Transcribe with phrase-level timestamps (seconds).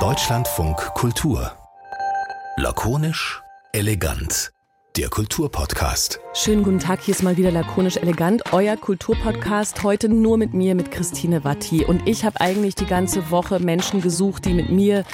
[0.00, 1.52] Deutschlandfunk Kultur.
[2.56, 3.40] Lakonisch,
[3.72, 4.50] elegant.
[4.96, 6.18] Der Kulturpodcast.
[6.32, 9.84] Schönen guten Tag, hier ist mal wieder lakonisch elegant, euer Kulturpodcast.
[9.84, 11.84] Heute nur mit mir, mit Christine Watti.
[11.84, 15.04] Und ich habe eigentlich die ganze Woche Menschen gesucht, die mit mir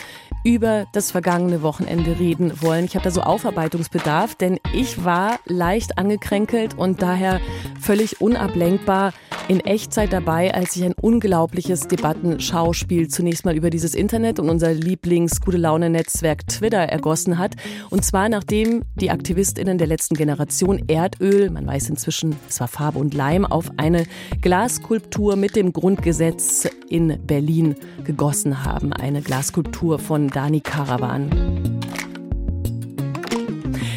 [0.43, 2.87] über das vergangene Wochenende reden wollen.
[2.87, 7.43] Ich habe da so Aufarbeitungsbedarf, denn ich war leicht angekränkelt und daher
[7.79, 9.13] völlig unablenkbar
[9.51, 14.73] in Echtzeit dabei, als ich ein unglaubliches Debattenschauspiel zunächst mal über dieses Internet und unser
[14.73, 17.57] Lieblings-Gute Laune-Netzwerk Twitter ergossen hat.
[17.91, 23.01] Und zwar nachdem die AktivistInnen der letzten Generation Erdöl, man weiß inzwischen, es war Farbe
[23.01, 24.05] und Leim, auf eine
[24.41, 27.75] Glasskulptur mit dem Grundgesetz in Berlin
[28.05, 28.93] gegossen haben.
[28.93, 31.81] Eine Glasskulptur von Dani Karawan.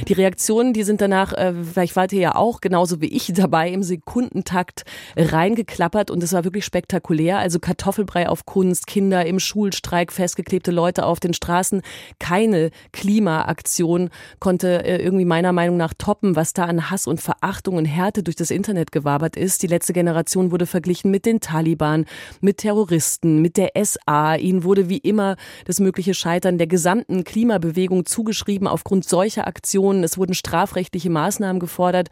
[0.08, 3.70] Die Reaktionen, die sind danach, äh, vielleicht wart ihr ja auch genauso wie ich dabei,
[3.70, 4.84] im Sekundentakt
[5.16, 7.40] reingeklappert und es war wirklich spektakulär.
[7.40, 11.82] Also Kartoffelbrei auf Kunst, Kinder im Schulstreik, festgeklebte Leute auf den Straßen.
[12.20, 17.78] Keine Klimaaktion konnte äh, irgendwie meiner Meinung nach toppen, was da an Hass und Verachtung
[17.78, 19.64] und Härte durch das Internet gewabert ist.
[19.64, 22.06] Die letzte Generation wurde verglichen mit den Taliban,
[22.42, 24.36] mit Terroristen, mit der SA.
[24.36, 30.18] Ihnen wurde wie immer das mögliche Scheitern der gesamten Klimabewegung zugeschrieben aufgrund solcher Aktionen es
[30.18, 32.10] wurden strafrechtliche Maßnahmen gefordert.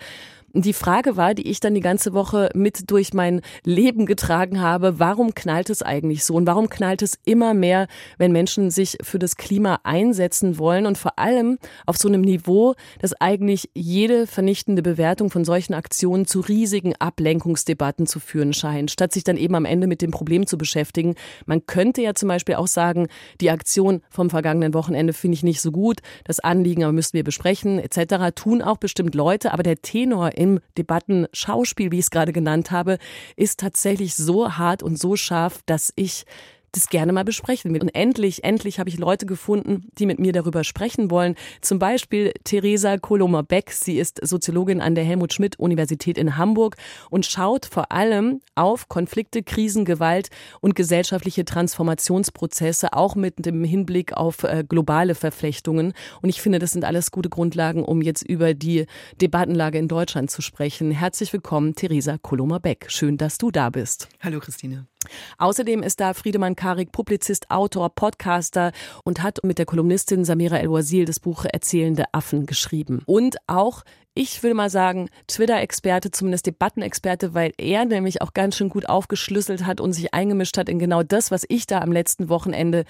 [0.53, 4.99] Die Frage war, die ich dann die ganze Woche mit durch mein Leben getragen habe,
[4.99, 9.17] warum knallt es eigentlich so und warum knallt es immer mehr, wenn Menschen sich für
[9.17, 14.81] das Klima einsetzen wollen und vor allem auf so einem Niveau, dass eigentlich jede vernichtende
[14.81, 19.63] Bewertung von solchen Aktionen zu riesigen Ablenkungsdebatten zu führen scheint, statt sich dann eben am
[19.63, 21.15] Ende mit dem Problem zu beschäftigen.
[21.45, 23.07] Man könnte ja zum Beispiel auch sagen,
[23.39, 27.23] die Aktion vom vergangenen Wochenende finde ich nicht so gut, das Anliegen aber müssten wir
[27.23, 28.35] besprechen etc.
[28.35, 32.97] tun auch bestimmt Leute, aber der Tenor im Debattenschauspiel, wie ich es gerade genannt habe,
[33.35, 36.25] ist tatsächlich so hart und so scharf, dass ich
[36.71, 37.79] das gerne mal besprechen.
[37.79, 41.35] Und endlich, endlich habe ich Leute gefunden, die mit mir darüber sprechen wollen.
[41.61, 43.71] Zum Beispiel Theresa Kolomer-Beck.
[43.71, 46.77] Sie ist Soziologin an der Helmut Schmidt Universität in Hamburg
[47.09, 50.29] und schaut vor allem auf Konflikte, Krisen, Gewalt
[50.61, 55.93] und gesellschaftliche Transformationsprozesse, auch mit dem Hinblick auf äh, globale Verflechtungen.
[56.21, 58.85] Und ich finde, das sind alles gute Grundlagen, um jetzt über die
[59.21, 60.91] Debattenlage in Deutschland zu sprechen.
[60.91, 62.85] Herzlich willkommen, Theresa Kolomer-Beck.
[62.89, 64.09] Schön, dass du da bist.
[64.21, 64.90] Hallo, Christine.
[65.37, 68.71] Außerdem ist da Friedemann Karik Publizist, Autor, Podcaster
[69.03, 73.01] und hat mit der Kolumnistin Samira El-Wazil das Buch Erzählende Affen geschrieben.
[73.05, 78.67] Und auch ich will mal sagen, Twitter-Experte, zumindest Debattenexperte, weil er nämlich auch ganz schön
[78.67, 82.27] gut aufgeschlüsselt hat und sich eingemischt hat in genau das, was ich da am letzten
[82.27, 82.83] Wochenende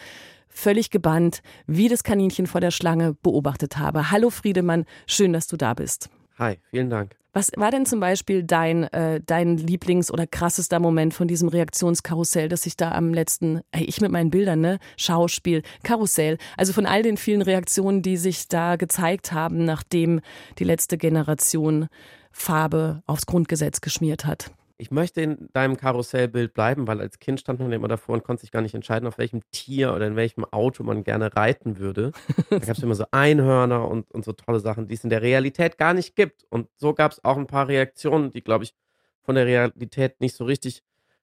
[0.48, 4.10] völlig gebannt, wie das Kaninchen vor der Schlange beobachtet habe.
[4.10, 6.10] Hallo Friedemann, schön, dass du da bist.
[6.40, 7.21] Hi, vielen Dank.
[7.34, 12.50] Was war denn zum Beispiel dein, äh, dein Lieblings- oder krassester Moment von diesem Reaktionskarussell,
[12.50, 14.80] das sich da am letzten, hey, ich mit meinen Bildern, ne?
[14.98, 20.20] Schauspiel, Karussell, also von all den vielen Reaktionen, die sich da gezeigt haben, nachdem
[20.60, 21.88] die letzte Generation
[22.32, 24.52] Farbe aufs Grundgesetz geschmiert hat?
[24.82, 28.42] Ich möchte in deinem Karussellbild bleiben, weil als Kind stand man immer davor und konnte
[28.42, 32.14] sich gar nicht entscheiden, auf welchem Tier oder in welchem Auto man gerne reiten würde.
[32.50, 35.22] Da gab es immer so Einhörner und, und so tolle Sachen, die es in der
[35.22, 36.48] Realität gar nicht gibt.
[36.50, 38.74] Und so gab es auch ein paar Reaktionen, die, glaube ich,
[39.22, 40.82] von der Realität nicht so richtig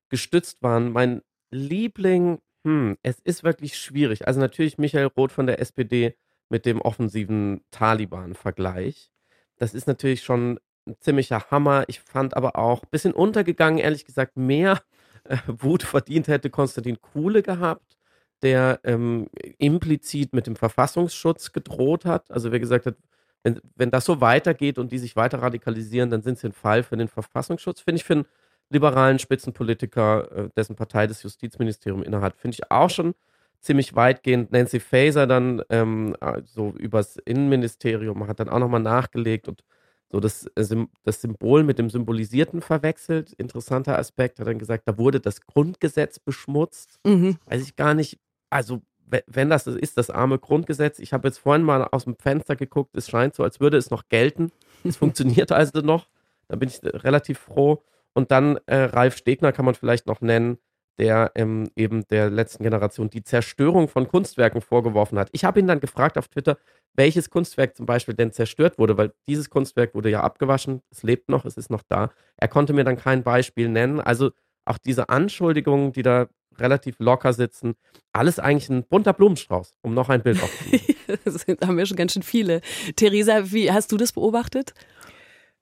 [0.09, 0.93] gestützt waren.
[0.93, 4.29] Mein Liebling, hm, es ist wirklich schwierig.
[4.29, 6.15] Also natürlich Michael Roth von der SPD
[6.49, 9.11] mit dem offensiven Taliban-Vergleich.
[9.57, 11.85] Das ist natürlich schon ein ziemlicher Hammer.
[11.89, 14.83] Ich fand aber auch ein bisschen untergegangen, ehrlich gesagt, mehr
[15.25, 17.97] äh, Wut verdient hätte Konstantin Kuhle gehabt,
[18.43, 19.29] der ähm,
[19.59, 22.31] implizit mit dem Verfassungsschutz gedroht hat.
[22.31, 22.97] Also wer gesagt hat,
[23.43, 26.83] wenn, wenn das so weitergeht und die sich weiter radikalisieren, dann sind sie ein Fall
[26.83, 27.81] für den Verfassungsschutz.
[27.81, 28.27] Finde ich für einen
[28.71, 33.15] liberalen Spitzenpolitiker, äh, dessen Partei das Justizministerium innehat, finde ich auch schon
[33.61, 34.53] ziemlich weitgehend.
[34.53, 39.65] Nancy Faeser dann ähm, so übers Innenministerium hat dann auch nochmal nachgelegt und
[40.11, 43.33] so das, äh, das Symbol mit dem Symbolisierten verwechselt.
[43.35, 46.99] Interessanter Aspekt, hat dann gesagt, da wurde das Grundgesetz beschmutzt.
[47.05, 47.37] Mhm.
[47.47, 48.19] Weiß ich gar nicht.
[48.51, 48.83] Also,
[49.27, 50.99] wenn das ist, das arme Grundgesetz.
[50.99, 53.91] Ich habe jetzt vorhin mal aus dem Fenster geguckt, es scheint so, als würde es
[53.91, 54.53] noch gelten.
[54.85, 56.09] Es funktioniert also noch.
[56.49, 57.83] Da bin ich äh, relativ froh.
[58.15, 60.59] Und dann äh, Ralf Stegner kann man vielleicht noch nennen,
[60.99, 65.29] der ähm, eben der letzten Generation die Zerstörung von Kunstwerken vorgeworfen hat.
[65.33, 66.59] Ich habe ihn dann gefragt auf Twitter,
[66.95, 71.29] welches Kunstwerk zum Beispiel denn zerstört wurde, weil dieses Kunstwerk wurde ja abgewaschen, es lebt
[71.29, 72.11] noch, es ist noch da.
[72.37, 74.01] Er konnte mir dann kein Beispiel nennen.
[74.01, 74.31] Also
[74.65, 76.29] auch diese Anschuldigungen, die da
[76.59, 77.75] relativ locker sitzen,
[78.13, 80.85] alles eigentlich ein bunter Blumenstrauß, um noch ein Bild aufzunehmen.
[81.25, 82.61] das haben wir schon ganz schön viele.
[82.97, 84.75] Theresa, wie hast du das beobachtet?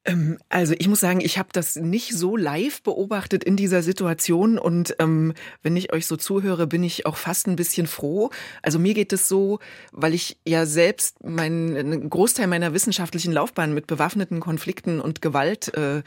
[0.07, 4.59] Ähm, also ich muss sagen, ich habe das nicht so live beobachtet in dieser Situation
[4.59, 8.31] und ähm, wenn ich euch so zuhöre, bin ich auch fast ein bisschen froh.
[8.63, 9.59] Also mir geht es so,
[9.93, 15.99] weil ich ja selbst meinen Großteil meiner wissenschaftlichen Laufbahn mit bewaffneten Konflikten und Gewalt äh,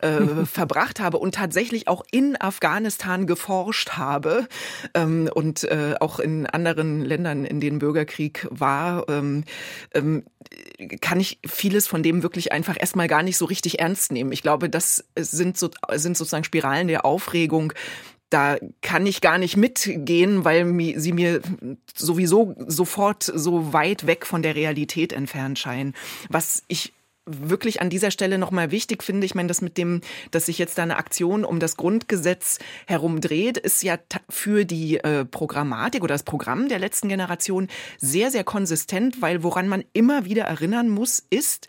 [0.00, 4.48] äh, verbracht habe und tatsächlich auch in Afghanistan geforscht habe
[4.94, 9.44] ähm, und äh, auch in anderen Ländern, in denen Bürgerkrieg war, ähm,
[9.94, 10.24] ähm,
[11.00, 14.32] kann ich vieles von dem wirklich einfach erstmal gar nicht so richtig ernst nehmen.
[14.32, 17.72] Ich glaube, das sind, so, sind sozusagen Spiralen der Aufregung,
[18.32, 20.64] da kann ich gar nicht mitgehen, weil
[20.98, 21.42] sie mir
[21.94, 25.94] sowieso sofort so weit weg von der Realität entfernt scheinen.
[26.30, 26.94] Was ich
[27.26, 29.24] wirklich an dieser Stelle nochmal wichtig finde.
[29.24, 33.58] Ich meine, das mit dem, dass sich jetzt da eine Aktion um das Grundgesetz herumdreht,
[33.58, 33.98] ist ja
[34.28, 39.68] für die äh, Programmatik oder das Programm der letzten Generation sehr, sehr konsistent, weil woran
[39.68, 41.68] man immer wieder erinnern muss, ist,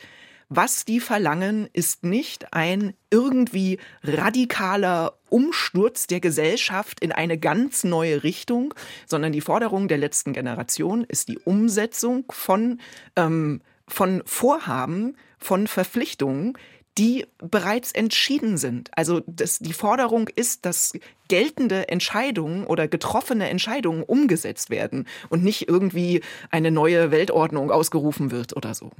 [0.49, 8.23] was die verlangen, ist nicht ein irgendwie radikaler Umsturz der Gesellschaft in eine ganz neue
[8.23, 8.73] Richtung,
[9.07, 12.79] sondern die Forderung der letzten Generation ist die Umsetzung von,
[13.15, 16.57] ähm, von Vorhaben, von Verpflichtungen,
[16.97, 18.91] die bereits entschieden sind.
[18.95, 20.93] Also das, die Forderung ist, dass
[21.27, 28.55] geltende Entscheidungen oder getroffene Entscheidungen umgesetzt werden und nicht irgendwie eine neue Weltordnung ausgerufen wird
[28.55, 28.91] oder so.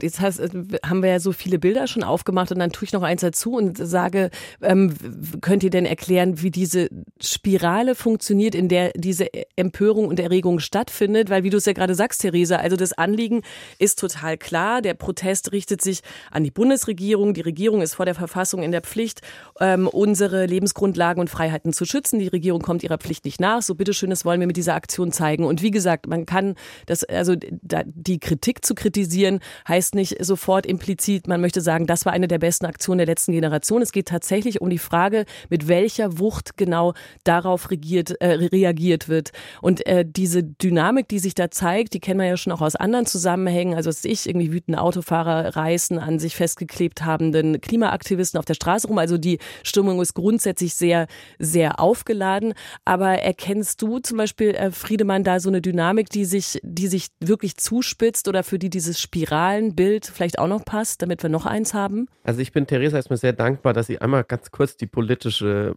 [0.00, 0.50] Jetzt heißt, äh,
[0.84, 3.52] haben wir ja so viele Bilder schon aufgemacht und dann tue ich noch eins dazu
[3.54, 4.30] und sage,
[4.62, 4.94] ähm,
[5.40, 6.88] könnt ihr denn erklären, wie diese
[7.20, 11.30] Spirale funktioniert, in der diese Empörung und Erregung stattfindet?
[11.30, 13.42] Weil wie du es ja gerade sagst, Theresa, also das Anliegen
[13.78, 14.82] ist total klar.
[14.82, 16.00] Der Protest richtet sich
[16.30, 17.34] an die Bundesregierung.
[17.34, 19.20] Die Regierung ist vor der Verfassung in der Pflicht,
[19.60, 22.18] ähm, unsere Lebensgrundlagen und Freiheiten zu schützen.
[22.18, 23.62] Die Regierung kommt ihrer Pflicht nicht nach.
[23.62, 25.44] So bitteschön, das wollen wir mit dieser Aktion zeigen.
[25.44, 26.54] Und wie gesagt, man kann
[26.86, 32.12] das, also die Kritik zu kritisieren, heißt nicht sofort implizit, man möchte sagen, das war
[32.12, 33.82] eine der besten Aktionen der letzten Generation.
[33.82, 36.94] Es geht tatsächlich um die Frage, mit welcher Wucht genau
[37.24, 39.32] darauf regiert, äh, reagiert wird.
[39.62, 42.76] Und äh, diese Dynamik, die sich da zeigt, die kennen wir ja schon auch aus
[42.76, 43.74] anderen Zusammenhängen.
[43.74, 48.86] Also dass ich irgendwie wütende Autofahrer reißen an sich festgeklebt habenden Klimaaktivisten auf der Straße
[48.86, 48.98] rum.
[48.98, 51.06] Also die Stimmung ist grundsätzlich sehr,
[51.38, 52.54] sehr aufgeladen.
[52.84, 57.08] Aber erkennst du zum Beispiel, äh, Friedemann, da so eine Dynamik, die sich, die sich
[57.20, 61.46] wirklich zuspitzt oder für die dieses Spiral Bild vielleicht auch noch passt, damit wir noch
[61.46, 62.08] eins haben?
[62.24, 65.74] Also ich bin Theresa erstmal sehr dankbar, dass sie einmal ganz kurz die politische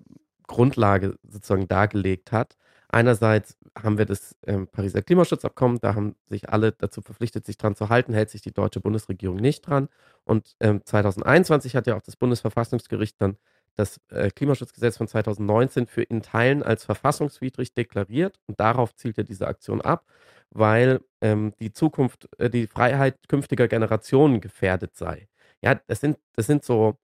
[0.47, 2.57] Grundlage sozusagen dargelegt hat.
[2.89, 7.75] Einerseits haben wir das ähm, Pariser Klimaschutzabkommen, da haben sich alle dazu verpflichtet, sich dran
[7.75, 9.88] zu halten, hält sich die deutsche Bundesregierung nicht dran.
[10.25, 13.38] Und ähm, 2021 hat ja auch das Bundesverfassungsgericht dann
[13.77, 19.24] das äh, Klimaschutzgesetz von 2019 für in Teilen als verfassungswidrig deklariert und darauf zielt ja
[19.24, 20.06] diese Aktion ab
[20.53, 25.27] weil ähm, die Zukunft, äh, die Freiheit künftiger Generationen gefährdet sei.
[25.62, 26.98] Ja, das sind, das sind so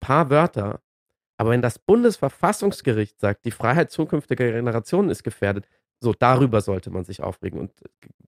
[0.00, 0.80] paar Wörter.
[1.38, 5.66] Aber wenn das Bundesverfassungsgericht sagt, die Freiheit zukünftiger Generationen ist gefährdet,
[6.00, 7.60] so darüber sollte man sich aufregen.
[7.60, 7.72] Und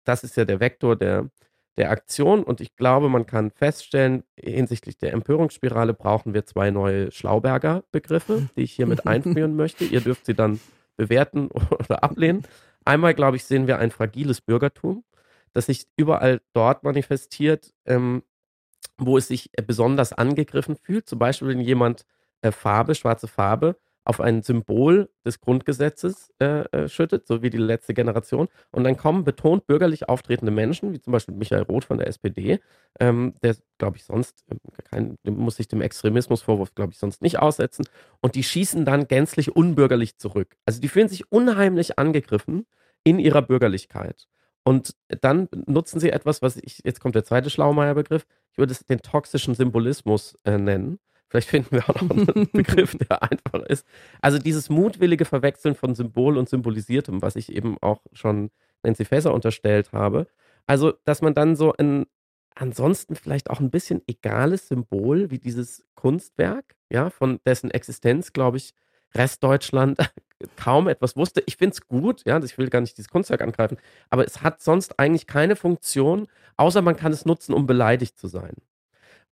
[0.04, 1.28] das ist ja der Vektor der,
[1.76, 2.42] der Aktion.
[2.42, 8.48] Und ich glaube, man kann feststellen, hinsichtlich der Empörungsspirale brauchen wir zwei neue Schlauberger Begriffe,
[8.56, 9.84] die ich hiermit einführen möchte.
[9.84, 10.60] Ihr dürft sie dann
[10.96, 12.44] bewerten oder ablehnen.
[12.84, 15.04] Einmal, glaube ich, sehen wir ein fragiles Bürgertum,
[15.52, 18.22] das sich überall dort manifestiert, ähm,
[18.98, 21.08] wo es sich besonders angegriffen fühlt.
[21.08, 22.06] Zum Beispiel, wenn jemand
[22.42, 27.58] äh, Farbe, schwarze Farbe, auf ein Symbol des Grundgesetzes äh, äh, schüttet, so wie die
[27.58, 28.48] letzte Generation.
[28.70, 32.60] Und dann kommen betont bürgerlich auftretende Menschen, wie zum Beispiel Michael Roth von der SPD,
[32.98, 34.58] ähm, der, glaube ich, sonst, ähm,
[34.90, 37.84] kein, muss sich dem Extremismusvorwurf, glaube ich, sonst nicht aussetzen.
[38.20, 40.56] Und die schießen dann gänzlich unbürgerlich zurück.
[40.64, 42.66] Also die fühlen sich unheimlich angegriffen
[43.04, 44.26] in ihrer Bürgerlichkeit.
[44.64, 48.84] Und dann nutzen sie etwas, was ich, jetzt kommt der zweite Schlaumeier-Begriff, ich würde es
[48.84, 50.98] den toxischen Symbolismus äh, nennen.
[51.30, 53.86] Vielleicht finden wir auch noch einen Begriff, der einfacher ist.
[54.20, 58.50] Also dieses mutwillige Verwechseln von Symbol und Symbolisiertem, was ich eben auch schon
[58.82, 60.26] Nancy Faeser unterstellt habe.
[60.66, 62.06] Also, dass man dann so ein
[62.54, 68.58] ansonsten vielleicht auch ein bisschen egales Symbol wie dieses Kunstwerk, ja, von dessen Existenz, glaube
[68.58, 68.74] ich,
[69.14, 69.98] Restdeutschland
[70.56, 71.42] kaum etwas wusste.
[71.46, 73.78] Ich finde es gut, ja, ich will gar nicht dieses Kunstwerk angreifen,
[74.10, 78.26] aber es hat sonst eigentlich keine Funktion, außer man kann es nutzen, um beleidigt zu
[78.26, 78.56] sein.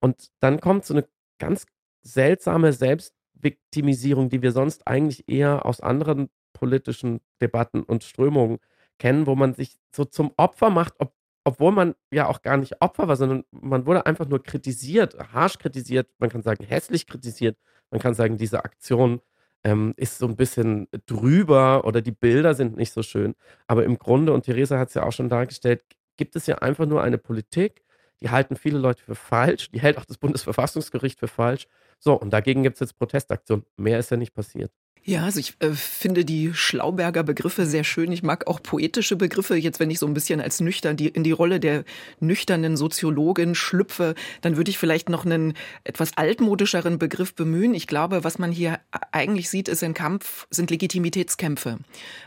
[0.01, 1.07] Und dann kommt so eine
[1.39, 1.67] ganz
[2.13, 8.59] seltsame Selbstviktimisierung, die wir sonst eigentlich eher aus anderen politischen Debatten und Strömungen
[8.99, 11.13] kennen, wo man sich so zum Opfer macht, ob,
[11.45, 15.59] obwohl man ja auch gar nicht Opfer war, sondern man wurde einfach nur kritisiert, harsch
[15.59, 17.57] kritisiert, man kann sagen hässlich kritisiert,
[17.91, 19.21] man kann sagen, diese Aktion
[19.65, 23.35] ähm, ist so ein bisschen drüber oder die Bilder sind nicht so schön.
[23.67, 25.85] Aber im Grunde, und Theresa hat es ja auch schon dargestellt,
[26.17, 27.83] gibt es ja einfach nur eine Politik,
[28.21, 31.69] die halten viele Leute für falsch, die hält auch das Bundesverfassungsgericht für falsch.
[32.03, 33.65] So, und dagegen gibt es jetzt Protestaktionen.
[33.77, 34.73] Mehr ist ja nicht passiert.
[35.05, 38.13] Ja, also ich äh, finde die Schlauberger Begriffe sehr schön.
[38.13, 39.57] Ich mag auch poetische Begriffe.
[39.57, 41.85] Jetzt, wenn ich so ein bisschen als nüchtern die, in die Rolle der
[42.21, 47.75] nüchternen Soziologin schlüpfe, dann würde ich vielleicht noch einen etwas altmodischeren Begriff bemühen.
[47.75, 51.79] Ich glaube, was man hier eigentlich sieht, ist ein Kampf, sind Legitimitätskämpfe.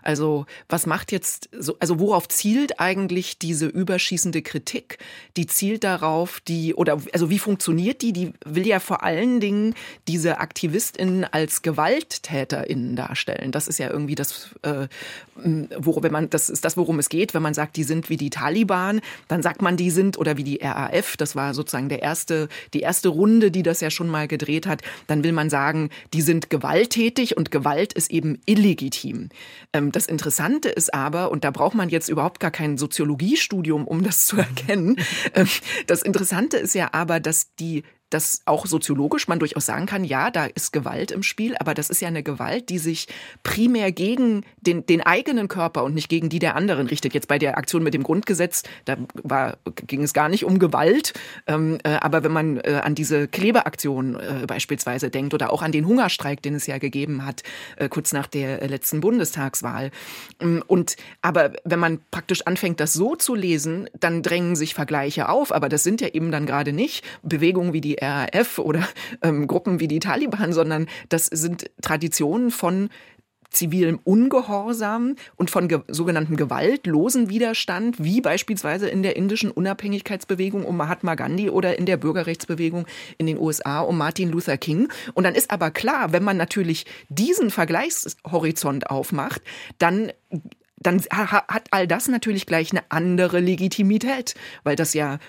[0.01, 4.97] Also was macht jetzt, so, also worauf zielt eigentlich diese überschießende Kritik?
[5.37, 8.13] Die zielt darauf, die, oder also wie funktioniert die?
[8.13, 9.75] Die will ja vor allen Dingen
[10.07, 13.51] diese AktivistInnen als Gewalttäter TäterInnen darstellen.
[13.51, 14.87] Das ist ja irgendwie das, äh,
[15.77, 17.33] worum, wenn man, das ist das, worum es geht.
[17.33, 20.43] Wenn man sagt, die sind wie die Taliban, dann sagt man, die sind oder wie
[20.43, 21.17] die RAF.
[21.17, 24.81] Das war sozusagen der erste, die erste Runde, die das ja schon mal gedreht hat.
[25.07, 29.29] Dann will man sagen, die sind gewalttätig und Gewalt ist eben illegitim.
[29.73, 34.03] Ähm, das Interessante ist aber, und da braucht man jetzt überhaupt gar kein Soziologiestudium, um
[34.03, 34.97] das zu erkennen.
[35.33, 35.47] Ähm,
[35.87, 40.29] das Interessante ist ja aber, dass die dass auch soziologisch man durchaus sagen kann, ja,
[40.29, 43.07] da ist Gewalt im Spiel, aber das ist ja eine Gewalt, die sich
[43.41, 47.13] primär gegen den, den eigenen Körper und nicht gegen die der anderen richtet.
[47.13, 51.13] Jetzt bei der Aktion mit dem Grundgesetz, da war, ging es gar nicht um Gewalt,
[51.47, 55.71] ähm, äh, aber wenn man äh, an diese Klebeaktion äh, beispielsweise denkt oder auch an
[55.71, 57.43] den Hungerstreik, den es ja gegeben hat,
[57.77, 59.91] äh, kurz nach der letzten Bundestagswahl.
[60.41, 65.29] Ähm, und aber wenn man praktisch anfängt, das so zu lesen, dann drängen sich Vergleiche
[65.29, 68.87] auf, aber das sind ja eben dann gerade nicht Bewegungen wie die RAF oder
[69.21, 72.89] ähm, Gruppen wie die Taliban, sondern das sind Traditionen von
[73.51, 80.77] zivilem Ungehorsam und von ge sogenannten gewaltlosen Widerstand, wie beispielsweise in der indischen Unabhängigkeitsbewegung um
[80.77, 84.87] Mahatma Gandhi oder in der Bürgerrechtsbewegung in den USA um Martin Luther King.
[85.13, 89.41] Und dann ist aber klar, wenn man natürlich diesen Vergleichshorizont aufmacht,
[89.77, 90.11] dann
[90.83, 95.19] dann hat all das natürlich gleich eine andere Legitimität, weil das ja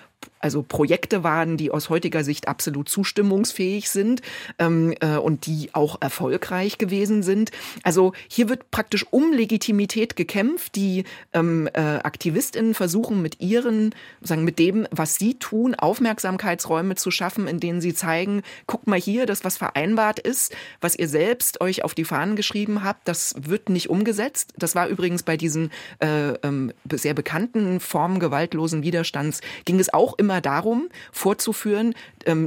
[0.43, 4.21] also Projekte waren, die aus heutiger Sicht absolut zustimmungsfähig sind
[4.59, 7.51] ähm, äh, und die auch erfolgreich gewesen sind.
[7.83, 10.75] Also hier wird praktisch um Legitimität gekämpft.
[10.75, 17.09] Die ähm, äh, AktivistInnen versuchen mit ihren, sagen mit dem, was sie tun, Aufmerksamkeitsräume zu
[17.09, 21.61] schaffen, in denen sie zeigen, guckt mal hier, das was vereinbart ist, was ihr selbst
[21.61, 24.53] euch auf die Fahnen geschrieben habt, das wird nicht umgesetzt.
[24.57, 30.17] Das war übrigens bei diesen äh, ähm, sehr bekannten Formen gewaltlosen Widerstands ging es auch
[30.17, 31.93] immer darum, vorzuführen,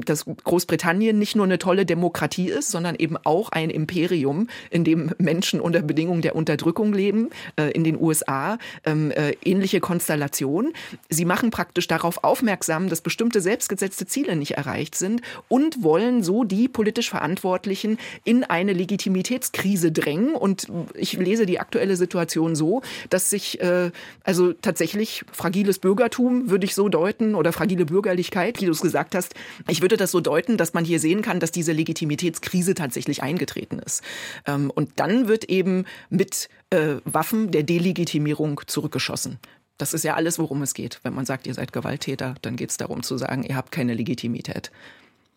[0.04, 5.12] dass Großbritannien nicht nur eine tolle Demokratie ist, sondern eben auch ein Imperium, in dem
[5.18, 10.72] Menschen unter Bedingungen der Unterdrückung leben, äh, in den USA, ähm, äh, ähnliche Konstellation.
[11.08, 16.44] Sie machen praktisch darauf aufmerksam, dass bestimmte selbstgesetzte Ziele nicht erreicht sind und wollen so
[16.44, 20.34] die politisch Verantwortlichen in eine Legitimitätskrise drängen.
[20.34, 23.90] Und ich lese die aktuelle Situation so, dass sich äh,
[24.24, 29.14] also tatsächlich fragiles Bürgertum, würde ich so deuten, oder fragile Bürgerlichkeit, wie du es gesagt
[29.14, 29.34] hast.
[29.68, 33.78] Ich würde das so deuten, dass man hier sehen kann, dass diese Legitimitätskrise tatsächlich eingetreten
[33.78, 34.02] ist.
[34.46, 39.38] Ähm, und dann wird eben mit äh, Waffen der Delegitimierung zurückgeschossen.
[39.78, 41.00] Das ist ja alles, worum es geht.
[41.02, 43.94] Wenn man sagt, ihr seid Gewalttäter, dann geht es darum zu sagen, ihr habt keine
[43.94, 44.70] Legitimität.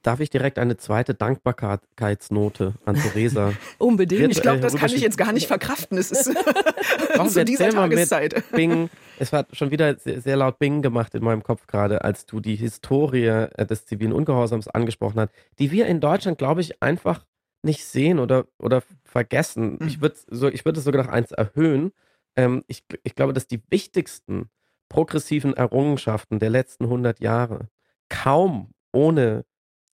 [0.02, 3.54] Darf ich direkt eine zweite Dankbarkeitsnote an Theresa?
[3.78, 4.32] Unbedingt.
[4.32, 5.98] Ich glaube, das kann ich jetzt gar nicht verkraften.
[5.98, 6.26] Es ist
[7.30, 8.44] zu dieser Tageszeit.
[8.52, 8.90] Bing.
[9.20, 12.40] Es hat schon wieder sehr, sehr, laut Bing gemacht in meinem Kopf gerade, als du
[12.40, 17.26] die Historie äh, des zivilen Ungehorsams angesprochen hast, die wir in Deutschland, glaube ich, einfach
[17.62, 19.78] nicht sehen oder, oder vergessen.
[19.80, 19.88] Mhm.
[19.88, 21.92] Ich würde so, ich würd es sogar noch eins erhöhen.
[22.38, 24.50] Ähm, ich, ich glaube, dass die wichtigsten
[24.88, 27.68] progressiven Errungenschaften der letzten 100 Jahre
[28.10, 29.46] kaum ohne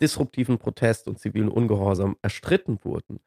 [0.01, 3.21] disruptiven Protest und zivilen Ungehorsam erstritten wurden.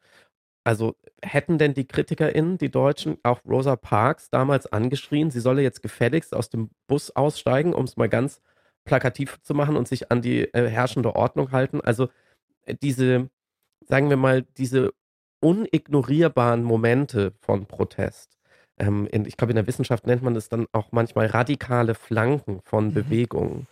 [0.64, 5.82] Also hätten denn die KritikerInnen, die Deutschen, auch Rosa Parks damals angeschrien, sie solle jetzt
[5.82, 8.42] gefälligst aus dem Bus aussteigen, um es mal ganz
[8.84, 11.80] plakativ zu machen und sich an die äh, herrschende Ordnung halten?
[11.80, 12.08] Also
[12.66, 13.30] äh, diese,
[13.86, 14.92] sagen wir mal, diese
[15.40, 18.36] unignorierbaren Momente von Protest.
[18.78, 22.60] Ähm, in, ich glaube, in der Wissenschaft nennt man es dann auch manchmal radikale Flanken
[22.62, 22.94] von mhm.
[22.94, 23.66] Bewegungen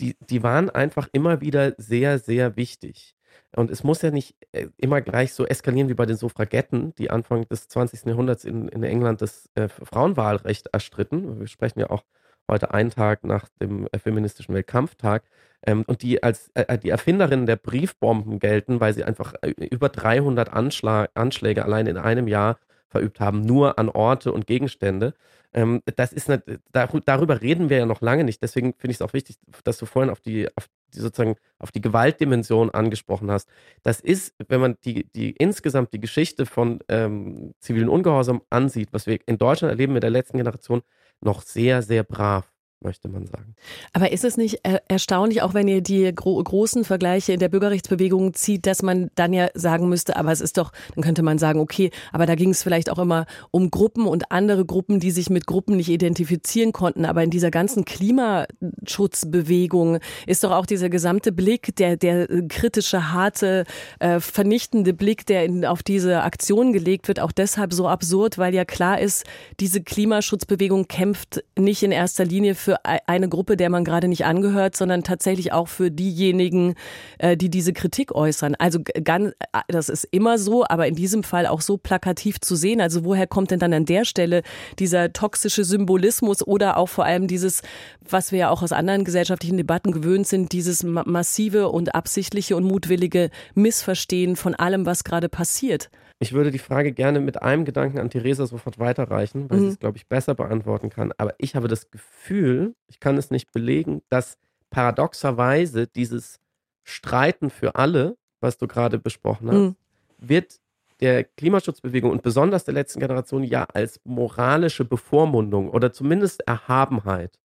[0.00, 3.14] die, die waren einfach immer wieder sehr, sehr wichtig.
[3.56, 7.10] Und es muss ja nicht äh, immer gleich so eskalieren wie bei den Suffragetten, die
[7.10, 8.04] Anfang des 20.
[8.06, 11.40] Jahrhunderts in, in England das äh, Frauenwahlrecht erstritten.
[11.40, 12.04] Wir sprechen ja auch
[12.50, 15.22] heute einen Tag nach dem äh, feministischen Weltkampftag.
[15.66, 19.88] Ähm, und die als äh, äh die Erfinderinnen der Briefbomben gelten, weil sie einfach über
[19.88, 25.14] 300 Anschlag, Anschläge allein in einem Jahr verübt haben, nur an Orte und Gegenstände.
[25.54, 26.42] Ähm, das ist nicht,
[26.72, 28.42] darüber reden wir ja noch lange nicht.
[28.42, 31.72] Deswegen finde ich es auch wichtig, dass du vorhin auf die, auf die sozusagen auf
[31.72, 33.48] die Gewaltdimension angesprochen hast.
[33.82, 39.06] Das ist, wenn man die, die insgesamt die Geschichte von ähm, zivilen Ungehorsam ansieht, was
[39.06, 40.82] wir in Deutschland erleben mit der letzten Generation,
[41.20, 42.52] noch sehr, sehr brav.
[42.80, 43.54] Möchte man sagen.
[43.92, 48.34] Aber ist es nicht erstaunlich, auch wenn ihr die gro großen Vergleiche in der Bürgerrechtsbewegung
[48.34, 51.58] zieht, dass man dann ja sagen müsste, aber es ist doch, dann könnte man sagen,
[51.60, 55.28] okay, aber da ging es vielleicht auch immer um Gruppen und andere Gruppen, die sich
[55.30, 57.04] mit Gruppen nicht identifizieren konnten.
[57.04, 63.64] Aber in dieser ganzen Klimaschutzbewegung ist doch auch dieser gesamte Blick, der, der kritische, harte,
[63.98, 68.54] äh, vernichtende Blick, der in, auf diese Aktion gelegt wird, auch deshalb so absurd, weil
[68.54, 69.24] ja klar ist,
[69.58, 74.26] diese Klimaschutzbewegung kämpft nicht in erster Linie für für eine Gruppe, der man gerade nicht
[74.26, 76.74] angehört, sondern tatsächlich auch für diejenigen,
[77.16, 78.56] äh, die diese Kritik äußern.
[78.56, 82.56] Also ganz, äh, das ist immer so, aber in diesem Fall auch so plakativ zu
[82.56, 82.82] sehen.
[82.82, 84.42] Also woher kommt denn dann an der Stelle
[84.78, 87.62] dieser toxische Symbolismus oder auch vor allem dieses,
[88.06, 92.64] was wir ja auch aus anderen gesellschaftlichen Debatten gewöhnt sind, dieses massive und absichtliche und
[92.64, 95.88] mutwillige Missverstehen von allem, was gerade passiert?
[96.20, 99.62] Ich würde die Frage gerne mit einem Gedanken an Theresa sofort weiterreichen, weil mhm.
[99.62, 101.12] sie es, glaube ich, besser beantworten kann.
[101.16, 104.38] Aber ich habe das Gefühl, ich kann es nicht belegen, dass
[104.70, 106.40] paradoxerweise dieses
[106.82, 109.76] Streiten für alle, was du gerade besprochen hast, mhm.
[110.18, 110.60] wird
[111.00, 117.38] der Klimaschutzbewegung und besonders der letzten Generation ja als moralische Bevormundung oder zumindest Erhabenheit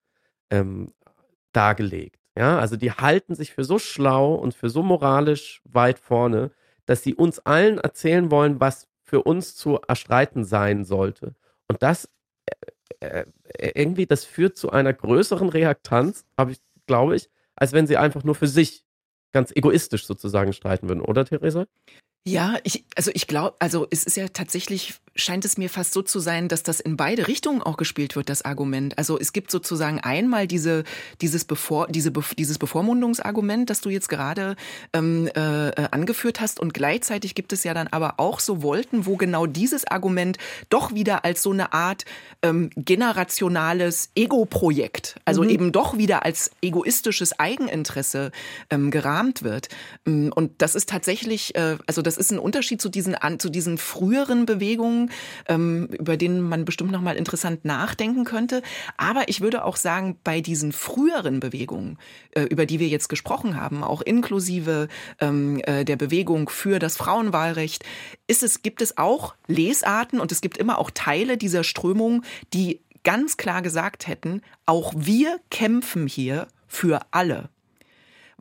[0.49, 0.93] ähm,
[1.51, 2.21] dargelegt.
[2.37, 6.51] Ja, also die halten sich für so schlau und für so moralisch weit vorne,
[6.85, 11.35] dass sie uns allen erzählen wollen, was für uns zu erstreiten sein sollte.
[11.67, 12.09] Und das
[12.99, 13.25] äh,
[13.57, 18.23] äh, irgendwie, das führt zu einer größeren Reaktanz, ich, glaube ich, als wenn sie einfach
[18.23, 18.85] nur für sich
[19.31, 21.65] ganz egoistisch sozusagen streiten würden, oder Theresa?
[22.23, 26.03] Ja, ich, also ich glaube, also es ist ja tatsächlich, scheint es mir fast so
[26.03, 28.95] zu sein, dass das in beide Richtungen auch gespielt wird, das Argument.
[28.99, 30.83] Also es gibt sozusagen einmal diese,
[31.21, 34.55] dieses, Bevor, diese, dieses Bevormundungsargument, das du jetzt gerade
[34.93, 36.59] ähm, äh, angeführt hast.
[36.59, 40.37] Und gleichzeitig gibt es ja dann aber auch so Wolken, wo genau dieses Argument
[40.69, 42.05] doch wieder als so eine Art
[42.43, 45.49] ähm, generationales Ego-Projekt, also mhm.
[45.49, 48.31] eben doch wieder als egoistisches Eigeninteresse
[48.69, 49.69] ähm, gerahmt wird.
[50.05, 53.49] Mm, und das ist tatsächlich, äh, also das das ist ein Unterschied zu diesen, zu
[53.49, 55.11] diesen früheren Bewegungen,
[55.47, 58.61] ähm, über denen man bestimmt noch mal interessant nachdenken könnte.
[58.97, 61.97] Aber ich würde auch sagen, bei diesen früheren Bewegungen,
[62.31, 64.89] äh, über die wir jetzt gesprochen haben, auch inklusive
[65.21, 67.85] ähm, äh, der Bewegung für das Frauenwahlrecht,
[68.27, 72.81] ist es, gibt es auch Lesarten und es gibt immer auch Teile dieser Strömung, die
[73.05, 77.49] ganz klar gesagt hätten, auch wir kämpfen hier für alle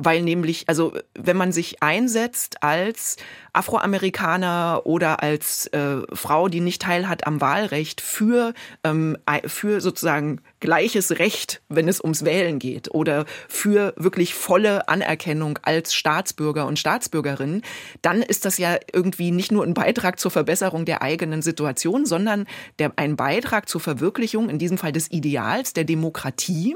[0.02, 3.16] weil nämlich, also wenn man sich einsetzt als
[3.52, 11.18] Afroamerikaner oder als äh, Frau, die nicht teilhat am Wahlrecht, für, ähm, für sozusagen gleiches
[11.18, 17.60] Recht, wenn es ums Wählen geht, oder für wirklich volle Anerkennung als Staatsbürger und Staatsbürgerin,
[18.00, 22.46] dann ist das ja irgendwie nicht nur ein Beitrag zur Verbesserung der eigenen Situation, sondern
[22.78, 26.74] der, ein Beitrag zur Verwirklichung, in diesem Fall des Ideals der Demokratie.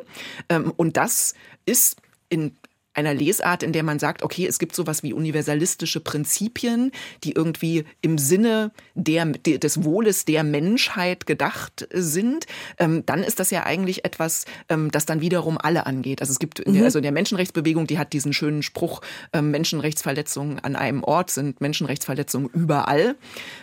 [0.50, 1.32] Ähm, und das
[1.64, 1.96] ist
[2.28, 2.56] in
[2.94, 6.92] einer Lesart, in der man sagt, okay, es gibt sowas wie universalistische Prinzipien,
[7.24, 12.46] die irgendwie im Sinne der, des Wohles der Menschheit gedacht sind,
[12.78, 16.20] ähm, dann ist das ja eigentlich etwas, ähm, das dann wiederum alle angeht.
[16.20, 16.86] Also es gibt, in der, mhm.
[16.86, 19.00] also in der Menschenrechtsbewegung, die hat diesen schönen Spruch,
[19.32, 23.16] ähm, Menschenrechtsverletzungen an einem Ort sind Menschenrechtsverletzungen überall.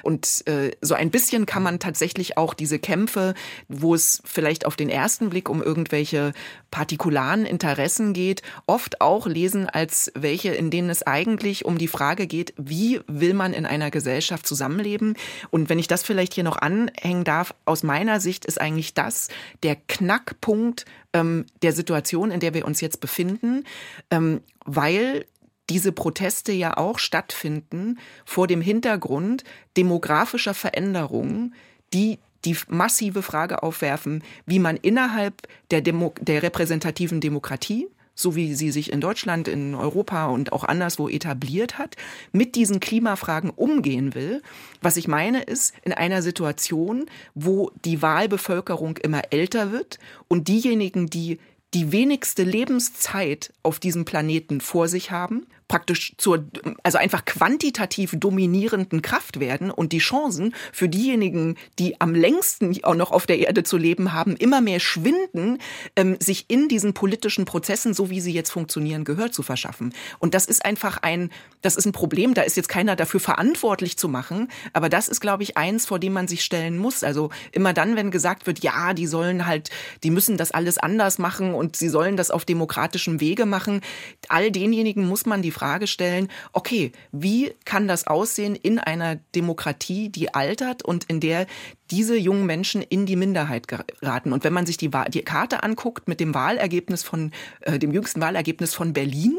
[0.03, 3.33] Und äh, so ein bisschen kann man tatsächlich auch diese Kämpfe,
[3.67, 6.33] wo es vielleicht auf den ersten Blick um irgendwelche
[6.71, 11.87] partikularen Interessen geht, oft auch auch lesen als welche, in denen es eigentlich um die
[11.87, 15.15] Frage geht, wie will man in einer Gesellschaft zusammenleben?
[15.51, 19.27] Und wenn ich das vielleicht hier noch anhängen darf, aus meiner Sicht ist eigentlich das
[19.61, 23.65] der Knackpunkt ähm, der Situation, in der wir uns jetzt befinden,
[24.09, 25.25] ähm, weil
[25.69, 29.43] diese Proteste ja auch stattfinden vor dem Hintergrund
[29.77, 31.53] demografischer Veränderungen,
[31.93, 37.87] die die massive Frage aufwerfen, wie man innerhalb der, Demo der repräsentativen Demokratie
[38.21, 41.95] so wie sie sich in Deutschland, in Europa und auch anderswo etabliert hat,
[42.31, 44.41] mit diesen Klimafragen umgehen will.
[44.81, 47.05] Was ich meine ist, in einer Situation,
[47.35, 51.39] wo die Wahlbevölkerung immer älter wird und diejenigen, die
[51.73, 56.43] die wenigste Lebenszeit auf diesem Planeten vor sich haben, praktisch zur,
[56.83, 62.93] also einfach quantitativ dominierenden Kraft werden und die Chancen für diejenigen, die am längsten auch
[62.93, 65.59] noch auf der Erde zu leben haben, immer mehr schwinden,
[65.95, 69.93] ähm, sich in diesen politischen Prozessen, so wie sie jetzt funktionieren, Gehör zu verschaffen.
[70.19, 71.29] Und das ist einfach ein,
[71.61, 72.33] das ist ein Problem.
[72.33, 74.49] Da ist jetzt keiner dafür verantwortlich zu machen.
[74.73, 77.01] Aber das ist, glaube ich, eins, vor dem man sich stellen muss.
[77.01, 79.69] Also immer dann, wenn gesagt wird, ja, die sollen halt,
[80.03, 83.79] die müssen das alles anders machen und sie sollen das auf demokratischem Wege machen.
[84.27, 90.09] All denjenigen muss man die Frage stellen, okay, wie kann das aussehen in einer Demokratie,
[90.09, 91.47] die altert und in der
[91.91, 94.31] diese jungen Menschen in die Minderheit geraten.
[94.31, 98.21] Und wenn man sich die, die Karte anguckt mit dem Wahlergebnis von, äh, dem jüngsten
[98.21, 99.37] Wahlergebnis von Berlin,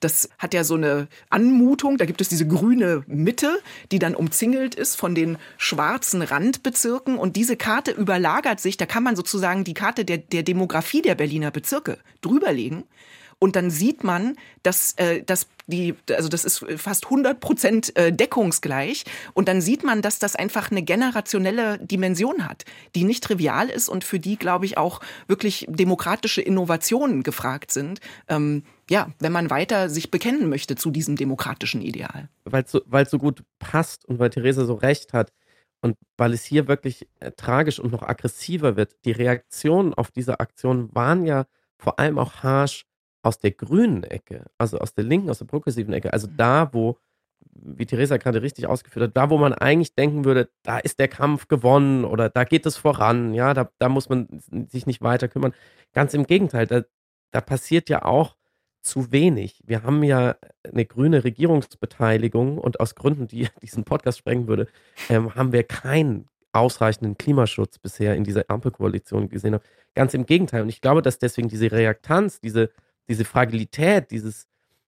[0.00, 3.60] das hat ja so eine Anmutung, da gibt es diese grüne Mitte,
[3.92, 9.04] die dann umzingelt ist von den schwarzen Randbezirken und diese Karte überlagert sich, da kann
[9.04, 12.84] man sozusagen die Karte der, der Demografie der Berliner Bezirke drüberlegen.
[13.44, 18.10] Und dann sieht man, dass, äh, dass die, also das ist fast 100 Prozent äh,
[18.10, 19.04] deckungsgleich.
[19.34, 23.90] Und dann sieht man, dass das einfach eine generationelle Dimension hat, die nicht trivial ist
[23.90, 28.00] und für die, glaube ich, auch wirklich demokratische Innovationen gefragt sind.
[28.28, 32.30] Ähm, ja, wenn man weiter sich bekennen möchte zu diesem demokratischen Ideal.
[32.44, 35.34] Weil es so, so gut passt und weil Theresa so recht hat
[35.82, 38.96] und weil es hier wirklich äh, tragisch und noch aggressiver wird.
[39.04, 41.44] Die Reaktionen auf diese Aktion waren ja
[41.76, 42.86] vor allem auch harsch
[43.24, 46.36] aus der grünen Ecke, also aus der linken, aus der progressiven Ecke, also mhm.
[46.36, 46.98] da, wo,
[47.54, 51.08] wie Theresa gerade richtig ausgeführt hat, da, wo man eigentlich denken würde, da ist der
[51.08, 54.28] Kampf gewonnen oder da geht es voran, ja, da, da muss man
[54.68, 55.54] sich nicht weiter kümmern.
[55.92, 56.82] Ganz im Gegenteil, da,
[57.30, 58.36] da passiert ja auch
[58.82, 59.62] zu wenig.
[59.64, 60.36] Wir haben ja
[60.70, 64.68] eine grüne Regierungsbeteiligung und aus Gründen, die diesen Podcast sprengen würde,
[65.08, 69.58] ähm, haben wir keinen ausreichenden Klimaschutz bisher in dieser Ampelkoalition gesehen.
[69.94, 70.62] Ganz im Gegenteil.
[70.62, 72.70] Und ich glaube, dass deswegen diese Reaktanz, diese
[73.08, 74.46] diese Fragilität, dieses,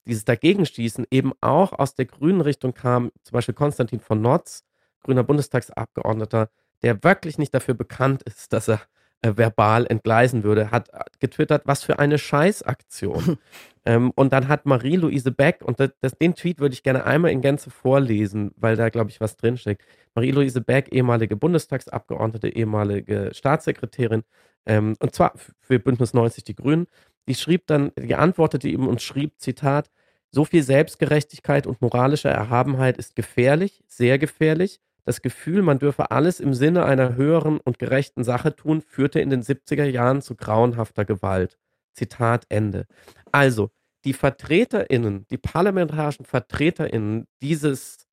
[0.05, 4.63] dieses Dagegenschießen eben auch aus der grünen Richtung kam, zum Beispiel Konstantin von Notz,
[5.03, 6.49] grüner Bundestagsabgeordneter,
[6.81, 8.81] der wirklich nicht dafür bekannt ist, dass er
[9.23, 13.37] äh, verbal entgleisen würde, hat getwittert, was für eine Scheißaktion.
[13.85, 17.31] ähm, und dann hat Marie-Louise Beck, und das, das, den Tweet würde ich gerne einmal
[17.31, 19.83] in Gänze vorlesen, weil da, glaube ich, was drinsteckt.
[20.15, 24.23] Marie-Louise Beck, ehemalige Bundestagsabgeordnete, ehemalige Staatssekretärin,
[24.65, 26.87] ähm, und zwar für Bündnis 90 Die Grünen,
[27.27, 29.89] die schrieb dann, die antwortete ihm und schrieb, Zitat,
[30.31, 34.79] so viel Selbstgerechtigkeit und moralische Erhabenheit ist gefährlich, sehr gefährlich.
[35.03, 39.29] Das Gefühl, man dürfe alles im Sinne einer höheren und gerechten Sache tun, führte in
[39.29, 41.57] den 70er Jahren zu grauenhafter Gewalt.
[41.93, 42.85] Zitat Ende.
[43.31, 43.71] Also,
[44.05, 48.07] die VertreterInnen, die parlamentarischen VertreterInnen dieses,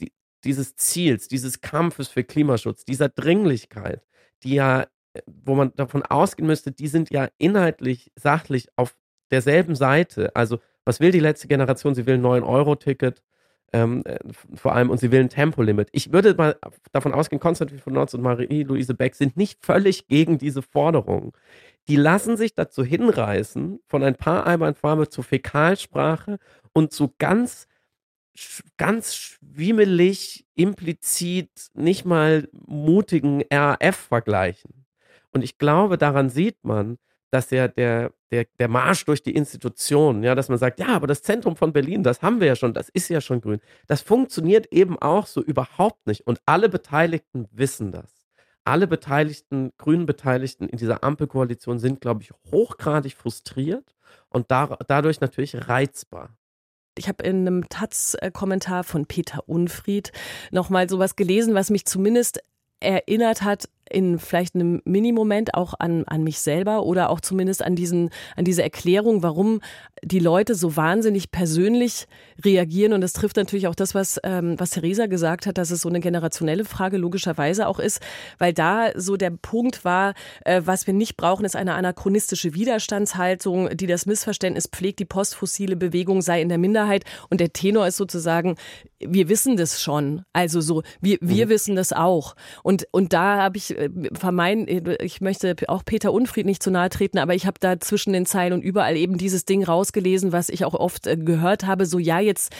[0.00, 0.12] die,
[0.44, 4.04] dieses Ziels, dieses Kampfes für Klimaschutz, dieser Dringlichkeit,
[4.42, 4.86] die ja
[5.26, 8.96] wo man davon ausgehen müsste, die sind ja inhaltlich, sachlich auf
[9.30, 10.34] derselben Seite.
[10.34, 11.94] Also, was will die letzte Generation?
[11.94, 13.22] Sie will ein 9-Euro-Ticket,
[13.72, 14.18] ähm, äh,
[14.54, 15.88] vor allem, und sie will ein Tempolimit.
[15.92, 16.56] Ich würde mal
[16.92, 21.36] davon ausgehen, Konstantin von Notz und Marie-Louise Beck sind nicht völlig gegen diese Forderung.
[21.88, 26.38] Die lassen sich dazu hinreißen, von ein paar Einwandfarbe zur Fäkalsprache
[26.72, 27.66] und zu ganz
[28.76, 34.79] ganz schwimmelig, implizit, nicht mal mutigen RAF-Vergleichen.
[35.32, 36.98] Und ich glaube, daran sieht man,
[37.30, 41.06] dass ja der, der, der Marsch durch die Institutionen, ja, dass man sagt, ja, aber
[41.06, 43.60] das Zentrum von Berlin, das haben wir ja schon, das ist ja schon grün.
[43.86, 46.26] Das funktioniert eben auch so überhaupt nicht.
[46.26, 48.12] Und alle Beteiligten wissen das.
[48.64, 53.94] Alle Beteiligten, grünen Beteiligten in dieser Ampelkoalition sind, glaube ich, hochgradig frustriert
[54.28, 56.36] und da, dadurch natürlich reizbar.
[56.98, 60.12] Ich habe in einem Taz-Kommentar von Peter Unfried
[60.50, 62.40] nochmal sowas gelesen, was mich zumindest
[62.80, 67.76] erinnert hat in vielleicht einem Minimoment auch an, an mich selber oder auch zumindest an
[67.76, 69.60] diesen, an diese Erklärung, warum
[70.02, 72.06] die Leute so wahnsinnig persönlich
[72.44, 72.92] reagieren.
[72.92, 75.88] Und das trifft natürlich auch das, was, ähm, was Theresa gesagt hat, dass es so
[75.88, 78.00] eine generationelle Frage logischerweise auch ist,
[78.38, 83.76] weil da so der Punkt war, äh, was wir nicht brauchen, ist eine anachronistische Widerstandshaltung,
[83.76, 87.04] die das Missverständnis pflegt, die postfossile Bewegung sei in der Minderheit.
[87.28, 88.56] Und der Tenor ist sozusagen,
[89.00, 90.22] wir wissen das schon.
[90.32, 91.50] Also so, wir, wir mhm.
[91.50, 92.34] wissen das auch.
[92.62, 94.66] Und, und da habe ich äh, vermeiden,
[95.00, 98.26] ich möchte auch Peter Unfried nicht zu nahe treten, aber ich habe da zwischen den
[98.26, 101.98] Zeilen und überall eben dieses Ding rausgelesen, was ich auch oft äh, gehört habe, so
[101.98, 102.52] ja, jetzt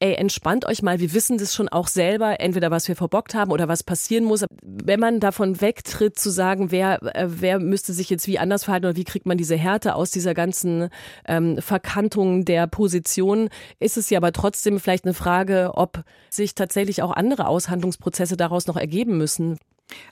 [0.00, 3.50] ey, entspannt euch mal, wir wissen das schon auch selber, entweder was wir verbockt haben
[3.50, 4.44] oder was passieren muss.
[4.62, 8.86] Wenn man davon wegtritt, zu sagen, wer, äh, wer müsste sich jetzt wie anders verhalten
[8.86, 10.88] oder wie kriegt man diese Härte aus dieser ganzen
[11.26, 13.48] ähm, Verkantung der Position,
[13.80, 18.66] ist es ja aber trotzdem vielleicht eine Frage, ob sich tatsächlich auch andere Aushandlungsprozesse daraus
[18.66, 19.58] noch ergeben müssen.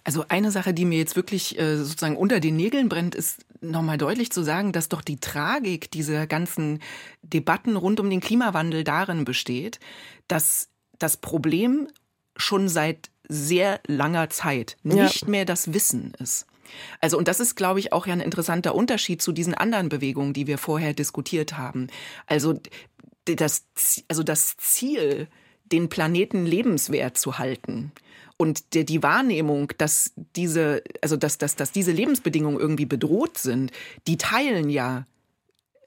[0.05, 3.99] Also eine Sache, die mir jetzt wirklich äh, sozusagen unter den Nägeln brennt, ist nochmal
[3.99, 6.81] deutlich zu sagen, dass doch die Tragik dieser ganzen
[7.23, 9.81] Debatten rund um den Klimawandel darin besteht,
[10.29, 11.89] dass das Problem
[12.37, 15.29] schon seit sehr langer Zeit nicht ja.
[15.29, 16.47] mehr das Wissen ist.
[17.01, 20.33] Also, und das ist, glaube ich, auch ja ein interessanter Unterschied zu diesen anderen Bewegungen,
[20.33, 21.89] die wir vorher diskutiert haben.
[22.27, 22.61] Also,
[23.25, 23.65] das,
[24.09, 25.29] also das Ziel,
[25.65, 27.93] den Planeten lebenswert zu halten,
[28.37, 33.72] und der, die Wahrnehmung, dass diese, also dass, dass, dass diese Lebensbedingungen irgendwie bedroht sind,
[34.07, 35.07] die teilen ja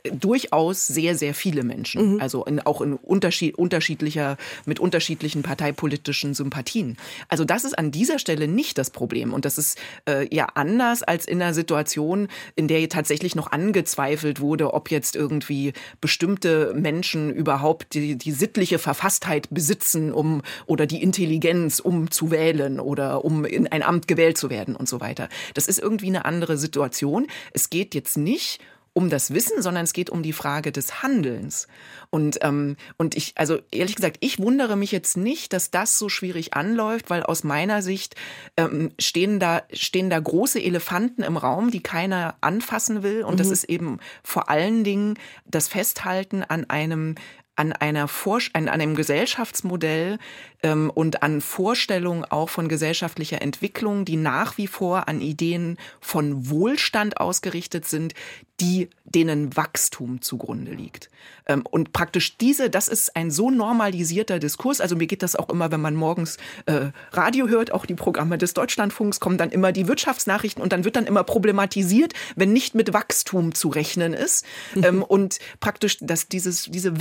[0.03, 2.13] durchaus sehr, sehr viele Menschen.
[2.13, 2.21] Mhm.
[2.21, 6.97] Also in, auch in Unterschied, unterschiedlicher, mit unterschiedlichen parteipolitischen Sympathien.
[7.27, 9.33] Also das ist an dieser Stelle nicht das Problem.
[9.33, 14.39] Und das ist äh, ja anders als in einer Situation, in der tatsächlich noch angezweifelt
[14.39, 21.01] wurde, ob jetzt irgendwie bestimmte Menschen überhaupt die, die sittliche Verfasstheit besitzen, um oder die
[21.03, 25.29] Intelligenz, um zu wählen oder um in ein Amt gewählt zu werden und so weiter.
[25.53, 27.27] Das ist irgendwie eine andere Situation.
[27.53, 28.65] Es geht jetzt nicht um
[29.09, 31.67] das Wissen, sondern es geht um die Frage des Handelns.
[32.09, 36.09] Und, ähm, und ich, also ehrlich gesagt, ich wundere mich jetzt nicht, dass das so
[36.09, 38.15] schwierig anläuft, weil aus meiner Sicht
[38.57, 43.23] ähm, stehen, da, stehen da große Elefanten im Raum, die keiner anfassen will.
[43.23, 43.37] Und mhm.
[43.37, 47.15] das ist eben vor allen Dingen das Festhalten an einem
[47.59, 50.17] an einer Vorsch an einem Gesellschaftsmodell
[50.63, 56.49] ähm, und an Vorstellungen auch von gesellschaftlicher Entwicklung, die nach wie vor an Ideen von
[56.49, 58.13] Wohlstand ausgerichtet sind,
[58.59, 61.09] die denen Wachstum zugrunde liegt.
[61.45, 64.81] Ähm, und praktisch diese, das ist ein so normalisierter Diskurs.
[64.81, 68.37] Also mir geht das auch immer, wenn man morgens äh, Radio hört, auch die Programme
[68.37, 72.75] des Deutschlandfunks, kommen dann immer die Wirtschaftsnachrichten und dann wird dann immer problematisiert, wenn nicht
[72.75, 74.45] mit Wachstum zu rechnen ist.
[74.75, 74.83] Mhm.
[74.83, 76.99] Ähm, und praktisch, dass dieses, diese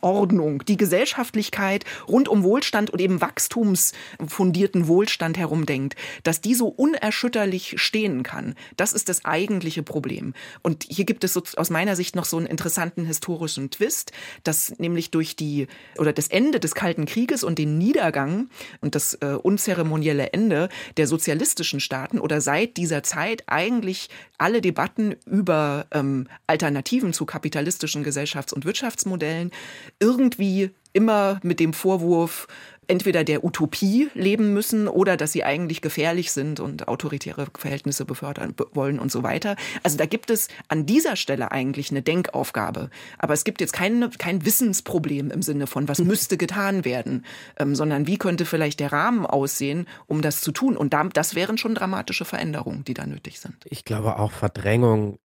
[0.00, 7.74] Wissensordnung, die Gesellschaftlichkeit rund um Wohlstand und eben wachstumsfundierten Wohlstand herumdenkt, dass die so unerschütterlich
[7.76, 10.34] stehen kann, das ist das eigentliche Problem.
[10.62, 14.12] Und hier gibt es so aus meiner Sicht noch so einen interessanten historischen Twist,
[14.44, 15.66] dass nämlich durch die
[15.98, 18.48] oder das Ende des Kalten Krieges und den Niedergang
[18.80, 24.08] und das äh, unzeremonielle Ende der sozialistischen Staaten oder seit dieser Zeit eigentlich
[24.38, 29.50] alle Debatten über ähm, Alternativen zu kapitalistischen Gesellschafts- und Wirtschaftsmodellen
[29.98, 32.46] irgendwie immer mit dem Vorwurf,
[32.90, 38.54] entweder der Utopie leben müssen oder dass sie eigentlich gefährlich sind und autoritäre Verhältnisse befördern
[38.72, 39.54] wollen und so weiter.
[39.84, 42.90] Also da gibt es an dieser Stelle eigentlich eine Denkaufgabe.
[43.18, 47.24] Aber es gibt jetzt kein, kein Wissensproblem im Sinne von, was müsste getan werden,
[47.58, 50.76] ähm, sondern wie könnte vielleicht der Rahmen aussehen, um das zu tun.
[50.76, 53.54] Und da, das wären schon dramatische Veränderungen, die da nötig sind.
[53.66, 55.18] Ich glaube auch Verdrängung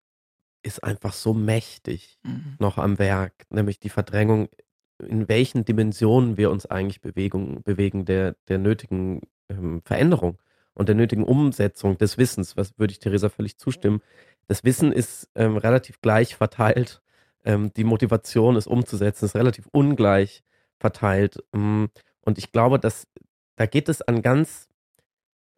[0.65, 2.55] ist einfach so mächtig mhm.
[2.59, 4.49] noch am Werk, nämlich die Verdrängung
[4.99, 10.37] in welchen Dimensionen wir uns eigentlich Bewegung, bewegen der, der nötigen ähm, Veränderung
[10.73, 12.55] und der nötigen Umsetzung des Wissens.
[12.57, 14.01] Was würde ich Theresa völlig zustimmen?
[14.47, 17.01] Das Wissen ist ähm, relativ gleich verteilt.
[17.43, 20.43] Ähm, die Motivation, es umzusetzen, ist relativ ungleich
[20.79, 21.43] verteilt.
[21.53, 21.89] Ähm,
[22.21, 23.07] und ich glaube, dass
[23.57, 24.67] da geht es an ganz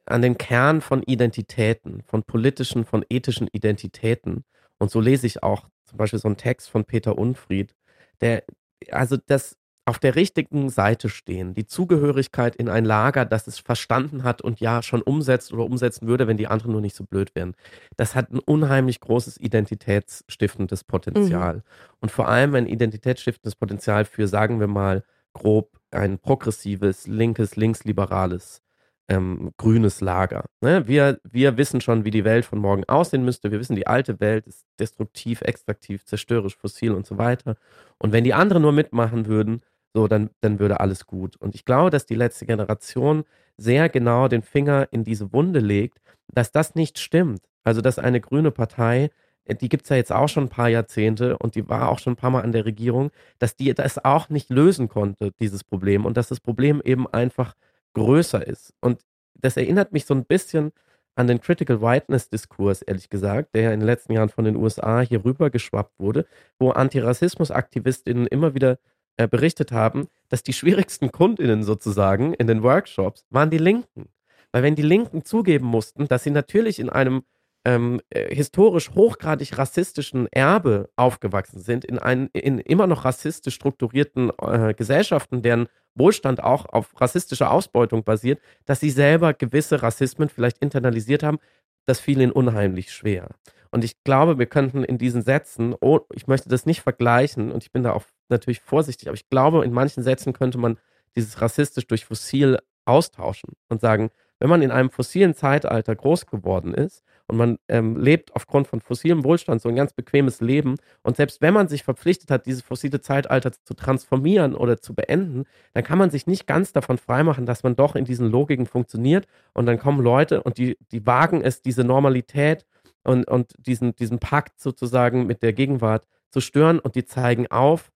[0.05, 4.45] an den Kern von Identitäten, von politischen, von ethischen Identitäten.
[4.79, 7.75] Und so lese ich auch zum Beispiel so einen Text von Peter Unfried,
[8.21, 8.43] der,
[8.91, 14.23] also das auf der richtigen Seite stehen, die Zugehörigkeit in ein Lager, das es verstanden
[14.23, 17.33] hat und ja schon umsetzt oder umsetzen würde, wenn die anderen nur nicht so blöd
[17.35, 17.55] wären.
[17.95, 21.55] Das hat ein unheimlich großes identitätsstiftendes Potenzial.
[21.55, 21.61] Mhm.
[22.01, 28.61] Und vor allem ein identitätsstiftendes Potenzial für, sagen wir mal, grob ein progressives, linkes, linksliberales
[29.09, 30.45] ähm, grünes Lager.
[30.61, 30.87] Ne?
[30.87, 33.51] Wir, wir wissen schon, wie die Welt von morgen aussehen müsste.
[33.51, 37.55] Wir wissen, die alte Welt ist destruktiv, extraktiv, zerstörerisch, fossil und so weiter.
[37.97, 39.61] Und wenn die anderen nur mitmachen würden,
[39.93, 41.37] so, dann, dann würde alles gut.
[41.37, 43.23] Und ich glaube, dass die letzte Generation
[43.57, 47.41] sehr genau den Finger in diese Wunde legt, dass das nicht stimmt.
[47.63, 49.09] Also, dass eine grüne Partei,
[49.45, 51.99] äh, die gibt es ja jetzt auch schon ein paar Jahrzehnte und die war auch
[51.99, 55.63] schon ein paar Mal an der Regierung, dass die das auch nicht lösen konnte, dieses
[55.63, 56.05] Problem.
[56.05, 57.55] Und dass das Problem eben einfach
[57.93, 58.73] größer ist.
[58.81, 59.01] Und
[59.35, 60.71] das erinnert mich so ein bisschen
[61.15, 64.55] an den Critical Whiteness Diskurs, ehrlich gesagt, der ja in den letzten Jahren von den
[64.55, 66.25] USA hier rüber geschwappt wurde,
[66.59, 68.77] wo Antirassismus-AktivistInnen immer wieder
[69.17, 74.09] äh, berichtet haben, dass die schwierigsten KundInnen sozusagen in den Workshops waren die Linken.
[74.51, 77.23] Weil wenn die Linken zugeben mussten, dass sie natürlich in einem
[77.65, 84.31] ähm, äh, historisch hochgradig rassistischen Erbe aufgewachsen sind, in, ein, in immer noch rassistisch strukturierten
[84.39, 90.59] äh, Gesellschaften, deren Wohlstand auch auf rassistischer Ausbeutung basiert, dass sie selber gewisse Rassismen vielleicht
[90.59, 91.39] internalisiert haben,
[91.85, 93.29] das fiel ihnen unheimlich schwer.
[93.71, 97.63] Und ich glaube, wir könnten in diesen Sätzen, oh, ich möchte das nicht vergleichen und
[97.63, 100.77] ich bin da auch natürlich vorsichtig, aber ich glaube, in manchen Sätzen könnte man
[101.15, 106.73] dieses rassistisch durch fossil austauschen und sagen, wenn man in einem fossilen Zeitalter groß geworden
[106.73, 110.75] ist und man ähm, lebt aufgrund von fossilem Wohlstand so ein ganz bequemes Leben.
[111.03, 115.43] Und selbst wenn man sich verpflichtet hat, dieses fossile Zeitalter zu transformieren oder zu beenden,
[115.73, 119.27] dann kann man sich nicht ganz davon freimachen, dass man doch in diesen Logiken funktioniert.
[119.53, 122.65] Und dann kommen Leute und die, die wagen es, diese Normalität
[123.03, 126.79] und, und diesen, diesen Pakt sozusagen mit der Gegenwart zu stören.
[126.79, 127.91] Und die zeigen auf,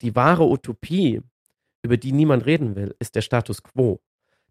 [0.00, 1.22] die wahre Utopie,
[1.82, 4.00] über die niemand reden will, ist der Status quo.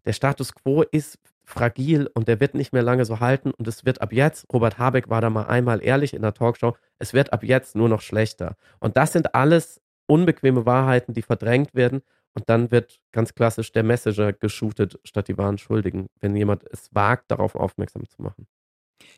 [0.04, 3.84] Der Status quo ist fragil und der wird nicht mehr lange so halten und es
[3.84, 7.32] wird ab jetzt, Robert Habeck war da mal einmal ehrlich in der Talkshow, es wird
[7.32, 8.56] ab jetzt nur noch schlechter.
[8.78, 12.02] Und das sind alles unbequeme Wahrheiten, die verdrängt werden
[12.34, 16.94] und dann wird ganz klassisch der Messenger geshootet statt die wahren Schuldigen, wenn jemand es
[16.94, 18.46] wagt, darauf aufmerksam zu machen.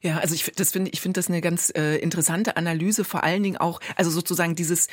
[0.02, 3.42] Ja, also ich das finde ich finde das eine ganz äh, interessante Analyse, vor allen
[3.42, 4.88] Dingen auch, also sozusagen dieses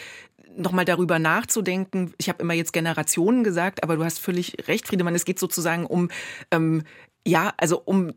[0.55, 2.13] nochmal darüber nachzudenken.
[2.17, 5.15] Ich habe immer jetzt Generationen gesagt, aber du hast völlig recht, Friedemann.
[5.15, 6.09] Es geht sozusagen um
[6.51, 6.83] ähm,
[7.25, 8.13] ja, also um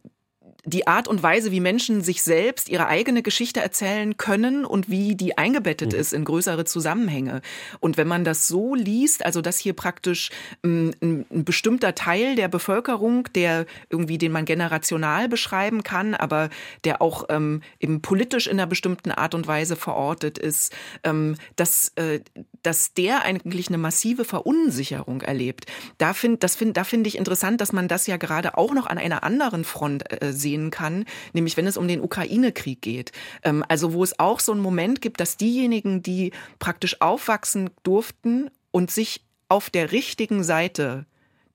[0.65, 5.17] die Art und Weise, wie Menschen sich selbst ihre eigene Geschichte erzählen können und wie
[5.17, 5.99] die eingebettet mhm.
[5.99, 7.43] ist in größere Zusammenhänge.
[7.81, 10.31] Und wenn man das so liest, also dass hier praktisch
[10.63, 16.49] ähm, ein, ein, bestimmter Teil der Bevölkerung, der irgendwie, den man generational beschreiben kann, aber
[16.85, 20.73] der auch ähm, eben politisch in einer bestimmten Art und Weise verortet ist,
[21.03, 22.21] ähm, dass, äh,
[22.63, 25.67] dass der eigentlich eine massive Verunsicherung erlebt.
[25.99, 28.99] Da finde find, da finde ich interessant, dass man das ja gerade auch noch an
[28.99, 33.13] einer anderen Front äh, sehen kann, nämlich wenn es um den Ukraine-Krieg geht.
[33.43, 38.51] Ähm, also wo es auch so einen Moment gibt, dass diejenigen, die praktisch aufwachsen durften
[38.71, 41.07] und sich auf der richtigen Seite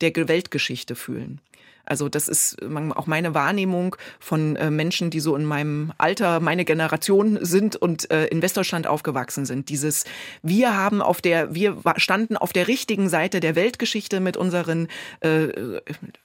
[0.02, 1.42] der Weltgeschichte fühlen.
[1.88, 2.58] Also das ist
[2.96, 8.12] auch meine Wahrnehmung von äh, Menschen, die so in meinem Alter, meine Generation sind und
[8.12, 9.70] äh, in Westdeutschland aufgewachsen sind.
[9.70, 10.04] Dieses,
[10.42, 14.88] wir haben auf der, wir standen auf der richtigen Seite der Weltgeschichte mit unseren,
[15.22, 15.46] äh,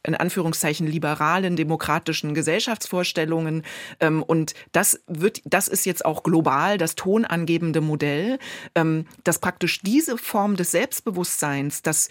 [0.03, 3.63] in Anführungszeichen, liberalen, demokratischen Gesellschaftsvorstellungen.
[4.01, 8.39] Ähm, und das wird, das ist jetzt auch global das tonangebende Modell,
[8.75, 12.09] ähm, dass praktisch diese Form des Selbstbewusstseins, das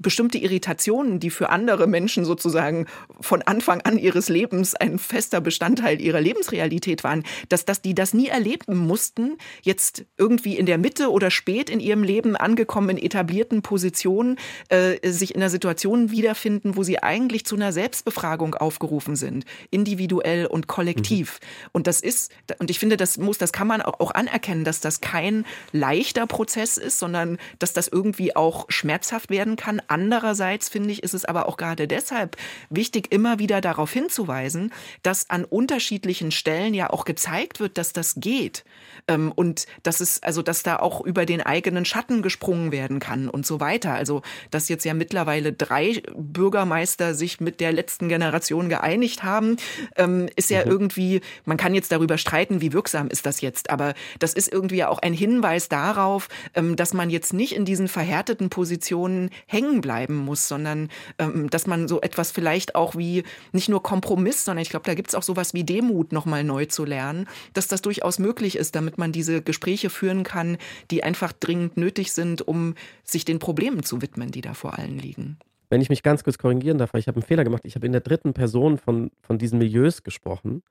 [0.00, 2.86] bestimmte Irritationen, die für andere Menschen sozusagen
[3.20, 8.12] von Anfang an ihres Lebens ein fester Bestandteil ihrer Lebensrealität waren, dass, dass die das
[8.12, 12.98] nie erleben mussten, jetzt irgendwie in der Mitte oder spät in ihrem Leben angekommen in
[12.98, 14.38] etablierten Positionen,
[14.70, 20.46] äh, sich in einer Situation wiederfinden, wo sie eigentlich zu einer Selbstbefragung aufgerufen sind, individuell
[20.46, 21.38] und kollektiv.
[21.40, 21.68] Mhm.
[21.72, 25.00] Und das ist, und ich finde, das muss, das kann man auch anerkennen, dass das
[25.00, 29.59] kein leichter Prozess ist, sondern dass das irgendwie auch schmerzhaft werden kann.
[29.88, 32.36] Andererseits finde ich, ist es aber auch gerade deshalb
[32.68, 38.14] wichtig, immer wieder darauf hinzuweisen, dass an unterschiedlichen Stellen ja auch gezeigt wird, dass das
[38.16, 38.64] geht.
[39.08, 43.28] Ähm, und dass es, also, dass da auch über den eigenen Schatten gesprungen werden kann
[43.28, 43.94] und so weiter.
[43.94, 49.56] Also, dass jetzt ja mittlerweile drei Bürgermeister sich mit der letzten Generation geeinigt haben,
[49.96, 50.70] ähm, ist ja mhm.
[50.70, 54.84] irgendwie, man kann jetzt darüber streiten, wie wirksam ist das jetzt, aber das ist irgendwie
[54.84, 60.16] auch ein Hinweis darauf, ähm, dass man jetzt nicht in diesen verhärteten Positionen hängen bleiben
[60.16, 64.70] muss, sondern ähm, dass man so etwas vielleicht auch wie nicht nur Kompromiss, sondern ich
[64.70, 68.18] glaube, da gibt es auch sowas wie Demut nochmal neu zu lernen, dass das durchaus
[68.18, 70.56] möglich ist, damit man diese Gespräche führen kann,
[70.90, 74.98] die einfach dringend nötig sind, um sich den Problemen zu widmen, die da vor allen
[74.98, 75.38] liegen.
[75.68, 77.62] Wenn ich mich ganz kurz korrigieren darf, weil ich habe einen Fehler gemacht.
[77.64, 80.62] Ich habe in der dritten Person von, von diesen Milieus gesprochen.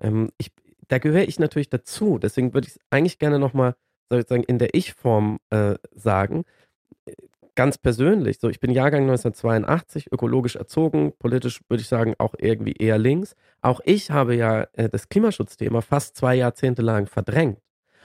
[0.00, 0.52] Ähm, ich,
[0.88, 2.18] da gehöre ich natürlich dazu.
[2.18, 3.74] Deswegen würde ich es eigentlich gerne nochmal
[4.10, 6.44] sozusagen in der Ich-Form äh, sagen
[7.58, 12.74] ganz persönlich, so ich bin Jahrgang 1982, ökologisch erzogen, politisch würde ich sagen auch irgendwie
[12.74, 13.34] eher links.
[13.62, 17.58] Auch ich habe ja äh, das Klimaschutzthema fast zwei Jahrzehnte lang verdrängt,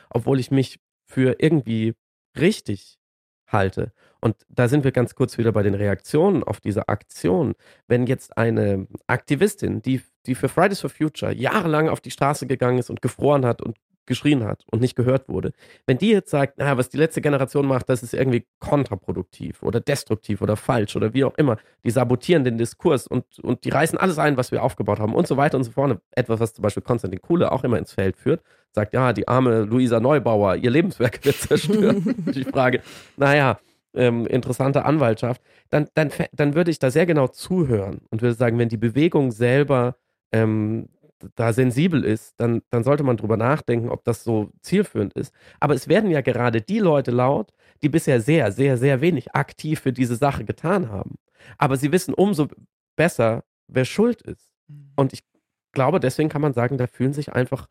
[0.10, 1.94] obwohl ich mich für irgendwie
[2.36, 2.98] richtig
[3.46, 3.92] halte.
[4.20, 7.54] Und da sind wir ganz kurz wieder bei den Reaktionen auf diese Aktion.
[7.88, 12.80] Wenn jetzt eine Aktivistin, die, die für Fridays for Future jahrelang auf die Straße gegangen
[12.80, 15.54] ist und gefroren hat und geschrien hat und nicht gehört wurde.
[15.86, 19.80] Wenn die jetzt sagt, naja, was die letzte Generation macht, das ist irgendwie kontraproduktiv oder
[19.80, 23.98] destruktiv oder falsch oder wie auch immer, die sabotieren den Diskurs und, und die reißen
[23.98, 26.00] alles ein, was wir aufgebaut haben und so weiter und so fort.
[26.12, 29.62] Etwas, was zum Beispiel Konstantin Kuhle auch immer ins Feld führt, sagt, ja, die arme
[29.62, 31.98] Luisa Neubauer, ihr Lebenswerk wird zerstört.
[32.34, 32.82] ich frage,
[33.18, 33.60] naja,
[33.96, 38.58] ähm, interessante Anwaltschaft, dann, dann, dann würde ich da sehr genau zuhören und würde sagen,
[38.58, 39.96] wenn die Bewegung selber
[40.32, 40.90] ähm,
[41.36, 45.34] da sensibel ist, dann, dann sollte man drüber nachdenken, ob das so zielführend ist.
[45.60, 49.80] Aber es werden ja gerade die Leute laut, die bisher sehr, sehr, sehr wenig aktiv
[49.80, 51.16] für diese Sache getan haben.
[51.58, 52.48] Aber sie wissen umso
[52.96, 54.52] besser, wer schuld ist.
[54.68, 54.94] Mhm.
[54.96, 55.24] Und ich
[55.72, 57.68] glaube, deswegen kann man sagen, da fühlen sich einfach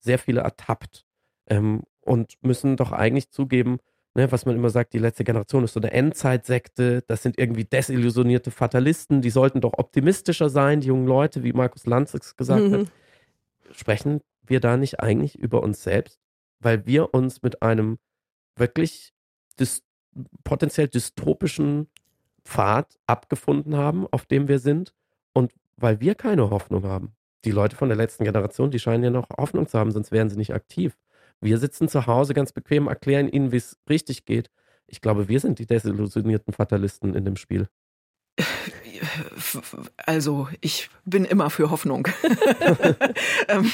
[0.00, 1.04] sehr viele ertappt
[1.48, 3.78] ähm, und müssen doch eigentlich zugeben,
[4.18, 7.64] ne, was man immer sagt, die letzte Generation ist so eine Endzeitsekte, das sind irgendwie
[7.64, 12.72] desillusionierte Fatalisten, die sollten doch optimistischer sein, die jungen Leute, wie Markus Lanz gesagt mhm.
[12.72, 12.86] hat.
[13.70, 16.18] Sprechen wir da nicht eigentlich über uns selbst?
[16.58, 17.98] Weil wir uns mit einem
[18.56, 19.14] wirklich
[19.58, 19.82] dys
[20.42, 21.86] potenziell dystopischen
[22.44, 24.94] Pfad abgefunden haben, auf dem wir sind
[25.32, 27.12] und weil wir keine Hoffnung haben.
[27.44, 30.28] Die Leute von der letzten Generation, die scheinen ja noch Hoffnung zu haben, sonst wären
[30.28, 30.96] sie nicht aktiv.
[31.40, 34.50] Wir sitzen zu Hause ganz bequem, erklären ihnen, wie es richtig geht.
[34.86, 37.68] Ich glaube, wir sind die desillusionierten Fatalisten in dem Spiel.
[40.06, 42.08] Also, ich bin immer für Hoffnung.
[43.50, 43.70] Ähm,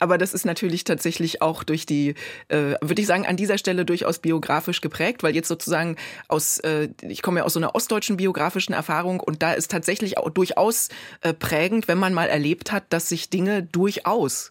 [0.00, 2.14] aber das ist natürlich tatsächlich auch durch die,
[2.48, 5.96] äh, würde ich sagen, an dieser Stelle durchaus biografisch geprägt, weil jetzt sozusagen
[6.28, 10.18] aus, äh, ich komme ja aus so einer ostdeutschen biografischen Erfahrung und da ist tatsächlich
[10.18, 10.90] auch durchaus
[11.22, 14.50] äh, prägend, wenn man mal erlebt hat, dass sich Dinge durchaus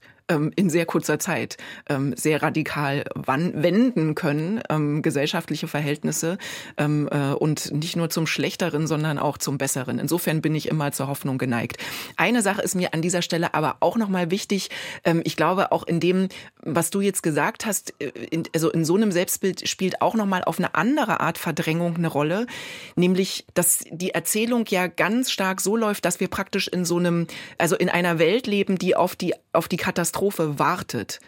[0.56, 1.58] in sehr kurzer Zeit
[1.90, 6.38] ähm, sehr radikal wenden können, ähm, gesellschaftliche Verhältnisse
[6.78, 10.00] ähm, äh, und nicht nur zum Schlechteren, sondern auch zum Besseren.
[10.00, 11.78] Insofern bin ich immer zur Hoffnung geneigt.
[12.16, 14.70] Eine Sache ist mir an dieser Stelle aber auch nochmal wichtig.
[15.04, 16.30] Ähm, ich glaube, auch in dem,
[16.62, 18.12] was du jetzt gesagt hast, äh,
[18.56, 22.48] also in so einem Selbstbild spielt auch nochmal auf eine andere Art Verdrängung eine Rolle,
[22.96, 27.28] nämlich, dass die Erzählung ja ganz stark so läuft, dass wir praktisch in so einem,
[27.58, 31.20] also in einer Welt leben, die auf die, auf die Katastrophe Katastrophe wartet.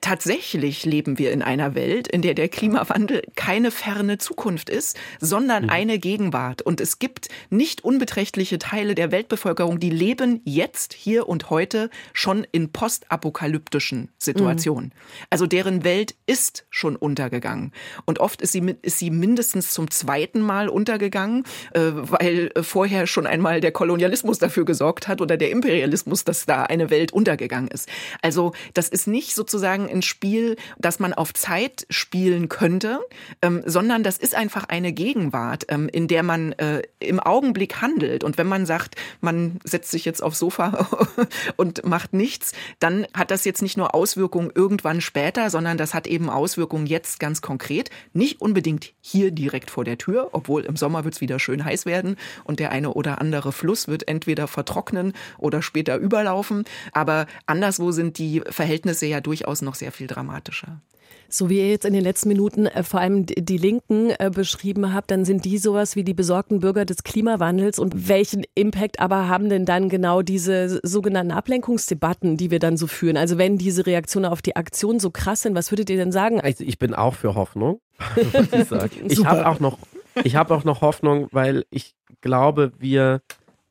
[0.00, 5.64] Tatsächlich leben wir in einer Welt, in der der Klimawandel keine ferne Zukunft ist, sondern
[5.64, 5.70] mhm.
[5.70, 6.62] eine Gegenwart.
[6.62, 12.46] Und es gibt nicht unbeträchtliche Teile der Weltbevölkerung, die leben jetzt, hier und heute schon
[12.52, 14.86] in postapokalyptischen Situationen.
[14.86, 15.26] Mhm.
[15.30, 17.72] Also deren Welt ist schon untergegangen.
[18.04, 23.26] Und oft ist sie, ist sie mindestens zum zweiten Mal untergegangen, äh, weil vorher schon
[23.26, 27.88] einmal der Kolonialismus dafür gesorgt hat oder der Imperialismus, dass da eine Welt untergegangen ist.
[28.22, 33.00] Also das ist nicht sozusagen sozusagen ein Spiel, das man auf Zeit spielen könnte,
[33.42, 38.24] ähm, sondern das ist einfach eine Gegenwart, ähm, in der man äh, im Augenblick handelt.
[38.24, 40.88] Und wenn man sagt, man setzt sich jetzt aufs Sofa
[41.56, 46.06] und macht nichts, dann hat das jetzt nicht nur Auswirkungen irgendwann später, sondern das hat
[46.06, 47.90] eben Auswirkungen jetzt ganz konkret.
[48.12, 51.86] Nicht unbedingt hier direkt vor der Tür, obwohl im Sommer wird es wieder schön heiß
[51.86, 56.64] werden und der eine oder andere Fluss wird entweder vertrocknen oder später überlaufen.
[56.92, 60.80] Aber anderswo sind die Verhältnisse ja durchaus noch sehr viel dramatischer.
[61.28, 64.94] So wie ihr jetzt in den letzten Minuten äh, vor allem die Linken äh, beschrieben
[64.94, 67.78] habt, dann sind die sowas wie die besorgten Bürger des Klimawandels.
[67.78, 72.86] Und welchen Impact aber haben denn dann genau diese sogenannten Ablenkungsdebatten, die wir dann so
[72.86, 73.16] führen?
[73.16, 76.40] Also wenn diese Reaktionen auf die Aktion so krass sind, was würdet ihr denn sagen?
[76.40, 77.80] Also ich bin auch für Hoffnung,
[78.52, 78.90] ich sagen.
[79.08, 79.78] ich habe auch noch,
[80.22, 83.20] ich habe auch noch Hoffnung, weil ich glaube, wir,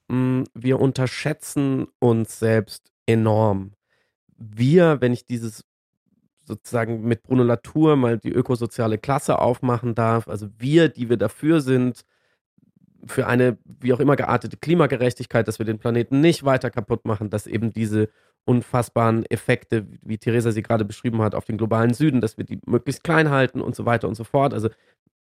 [0.10, 3.72] mh, mm, wir unterschätzen uns selbst enorm.
[4.38, 5.64] Wir, wenn ich dieses
[6.46, 10.28] sozusagen mit Bruno Latour mal die ökosoziale Klasse aufmachen darf.
[10.28, 12.06] Also wir, die wir dafür sind,
[13.06, 17.30] für eine wie auch immer geartete Klimagerechtigkeit, dass wir den Planeten nicht weiter kaputt machen,
[17.30, 18.10] dass eben diese
[18.46, 22.60] unfassbaren Effekte, wie Theresa sie gerade beschrieben hat, auf den globalen Süden, dass wir die
[22.66, 24.54] möglichst klein halten und so weiter und so fort.
[24.54, 24.70] Also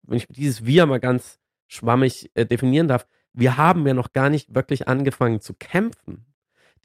[0.03, 4.29] wenn ich dieses Wir mal ganz schwammig äh, definieren darf, wir haben ja noch gar
[4.29, 6.27] nicht wirklich angefangen zu kämpfen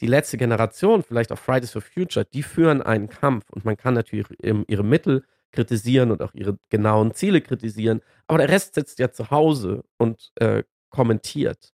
[0.01, 3.93] die letzte Generation, vielleicht auch Fridays for Future, die führen einen Kampf und man kann
[3.93, 9.11] natürlich ihre Mittel kritisieren und auch ihre genauen Ziele kritisieren, aber der Rest sitzt ja
[9.11, 11.73] zu Hause und äh, kommentiert.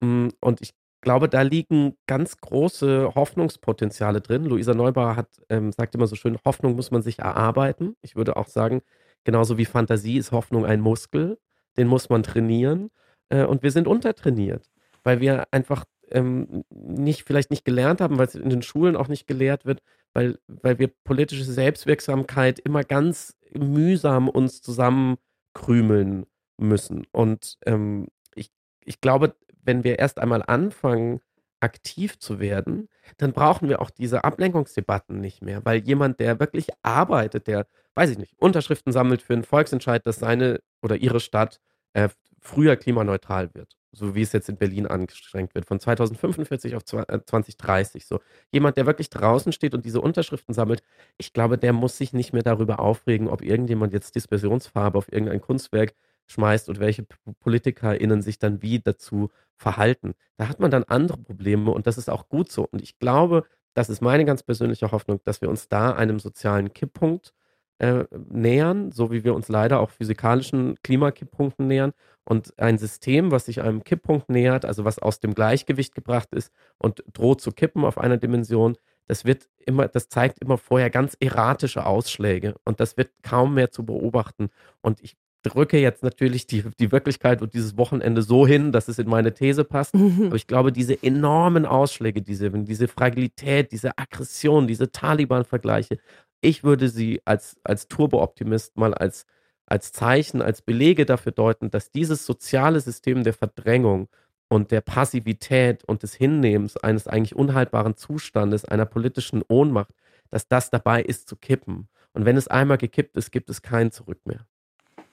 [0.00, 4.44] Mm, und ich glaube, da liegen ganz große Hoffnungspotenziale drin.
[4.44, 7.96] Luisa Neubauer hat, ähm, sagt immer so schön, Hoffnung muss man sich erarbeiten.
[8.02, 8.82] Ich würde auch sagen,
[9.24, 11.38] genauso wie Fantasie ist Hoffnung ein Muskel,
[11.76, 12.90] den muss man trainieren.
[13.28, 14.70] Äh, und wir sind untertrainiert,
[15.04, 19.08] weil wir einfach ähm, nicht, vielleicht nicht gelernt haben, weil es in den Schulen auch
[19.08, 19.82] nicht gelehrt wird,
[20.12, 26.26] weil, weil wir politische Selbstwirksamkeit immer ganz mühsam uns zusammenkrümeln
[26.58, 27.06] müssen.
[27.12, 28.50] Und ähm, ich,
[28.84, 31.20] ich glaube, wenn wir erst einmal anfangen,
[31.60, 32.88] aktiv zu werden,
[33.18, 38.10] dann brauchen wir auch diese Ablenkungsdebatten nicht mehr, weil jemand, der wirklich arbeitet, der, weiß
[38.10, 41.60] ich nicht, Unterschriften sammelt für einen Volksentscheid, dass seine oder ihre Stadt
[41.92, 42.08] äh,
[42.40, 48.02] früher klimaneutral wird so wie es jetzt in Berlin angestrengt wird, von 2045 auf 2030.
[48.02, 48.20] Äh, so
[48.50, 50.82] jemand, der wirklich draußen steht und diese Unterschriften sammelt,
[51.18, 55.40] ich glaube, der muss sich nicht mehr darüber aufregen, ob irgendjemand jetzt Dispersionsfarbe auf irgendein
[55.40, 55.94] Kunstwerk
[56.26, 57.06] schmeißt und welche
[57.40, 60.14] PolitikerInnen sich dann wie dazu verhalten.
[60.36, 62.66] Da hat man dann andere Probleme und das ist auch gut so.
[62.70, 66.72] Und ich glaube, das ist meine ganz persönliche Hoffnung, dass wir uns da einem sozialen
[66.72, 67.32] Kipppunkt
[67.78, 71.92] äh, nähern, so wie wir uns leider auch physikalischen Klimakipppunkten nähern.
[72.24, 76.52] Und ein System, was sich einem Kipppunkt nähert, also was aus dem Gleichgewicht gebracht ist
[76.78, 78.76] und droht zu kippen auf einer Dimension,
[79.08, 83.70] das wird immer, das zeigt immer vorher ganz erratische Ausschläge und das wird kaum mehr
[83.70, 84.50] zu beobachten.
[84.80, 88.98] Und ich drücke jetzt natürlich die, die Wirklichkeit und dieses Wochenende so hin, dass es
[88.98, 89.94] in meine These passt.
[89.94, 90.26] Mhm.
[90.26, 95.98] Aber ich glaube, diese enormen Ausschläge, diese, diese Fragilität, diese Aggression, diese Taliban-Vergleiche,
[96.40, 99.26] ich würde sie als, als Turbo-Optimist mal als,
[99.66, 104.08] als Zeichen, als Belege dafür deuten, dass dieses soziale System der Verdrängung
[104.48, 109.94] und der Passivität und des Hinnehmens eines eigentlich unhaltbaren Zustandes, einer politischen Ohnmacht,
[110.30, 111.88] dass das dabei ist zu kippen.
[112.12, 114.46] Und wenn es einmal gekippt ist, gibt es kein Zurück mehr.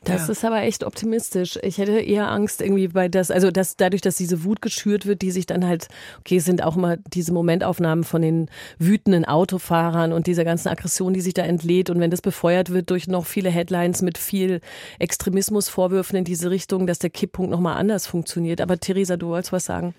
[0.05, 0.31] Das ja.
[0.31, 1.59] ist aber echt optimistisch.
[1.61, 5.21] Ich hätte eher Angst irgendwie bei das, also dass dadurch, dass diese Wut geschürt wird,
[5.21, 5.89] die sich dann halt,
[6.19, 11.13] okay, es sind auch immer diese Momentaufnahmen von den wütenden Autofahrern und dieser ganzen Aggression,
[11.13, 14.61] die sich da entlädt und wenn das befeuert wird durch noch viele Headlines mit viel
[14.99, 18.61] Extremismusvorwürfen in diese Richtung, dass der Kipppunkt nochmal anders funktioniert.
[18.61, 19.93] Aber Theresa, du wolltest was sagen?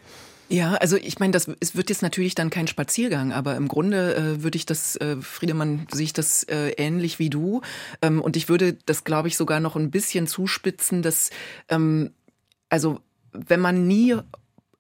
[0.53, 4.17] Ja, also ich meine, das es wird jetzt natürlich dann kein Spaziergang, aber im Grunde
[4.17, 7.61] äh, würde ich das, äh, Friedemann, sehe ich das äh, ähnlich wie du.
[8.03, 11.31] Ähm, und ich würde das, glaube ich, sogar noch ein bisschen zuspitzen, dass
[11.69, 12.11] ähm,
[12.69, 12.99] also
[13.33, 14.17] wenn man nie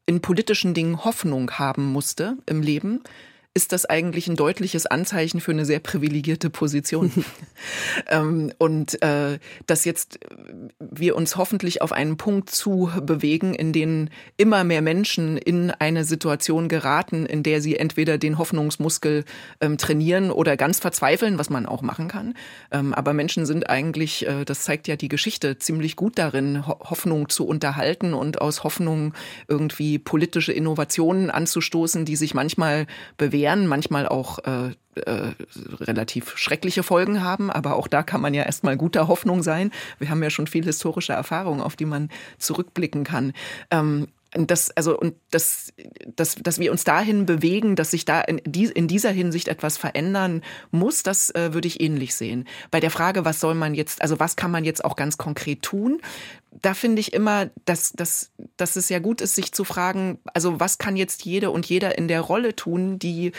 [0.06, 3.04] in politischen Dingen Hoffnung haben musste im Leben,
[3.52, 7.10] ist das eigentlich ein deutliches Anzeichen für eine sehr privilegierte Position.
[8.06, 10.20] ähm, und äh, dass jetzt
[10.78, 16.04] wir uns hoffentlich auf einen Punkt zu bewegen, in dem immer mehr Menschen in eine
[16.04, 19.24] Situation geraten, in der sie entweder den Hoffnungsmuskel
[19.60, 22.34] ähm, trainieren oder ganz verzweifeln, was man auch machen kann.
[22.70, 26.78] Ähm, aber Menschen sind eigentlich, äh, das zeigt ja die Geschichte, ziemlich gut darin, Ho
[26.78, 29.12] Hoffnung zu unterhalten und aus Hoffnung
[29.48, 32.86] irgendwie politische Innovationen anzustoßen, die sich manchmal
[33.16, 34.70] bewegen schweren, manchmal auch äh,
[35.00, 35.32] äh,
[35.80, 39.70] relativ schreckliche Folgen haben, aber auch da kann man ja erstmal guter Hoffnung sein.
[39.98, 43.32] Wir haben ja schon viel historische Erfahrung, auf die man zurückblicken kann.
[43.70, 45.72] Ähm, das, also, und das,
[46.14, 49.76] das, dass wir uns dahin bewegen, dass sich da in, die, in dieser Hinsicht etwas
[49.76, 52.46] verändern muss, das äh, würde ich ähnlich sehen.
[52.70, 55.62] Bei der Frage, was soll man jetzt, also was kann man jetzt auch ganz konkret
[55.62, 56.00] tun,
[56.62, 60.60] da finde ich immer, dass, dass, dass es ja gut ist, sich zu fragen, also
[60.60, 63.32] was kann jetzt jede und jeder in der Rolle tun, die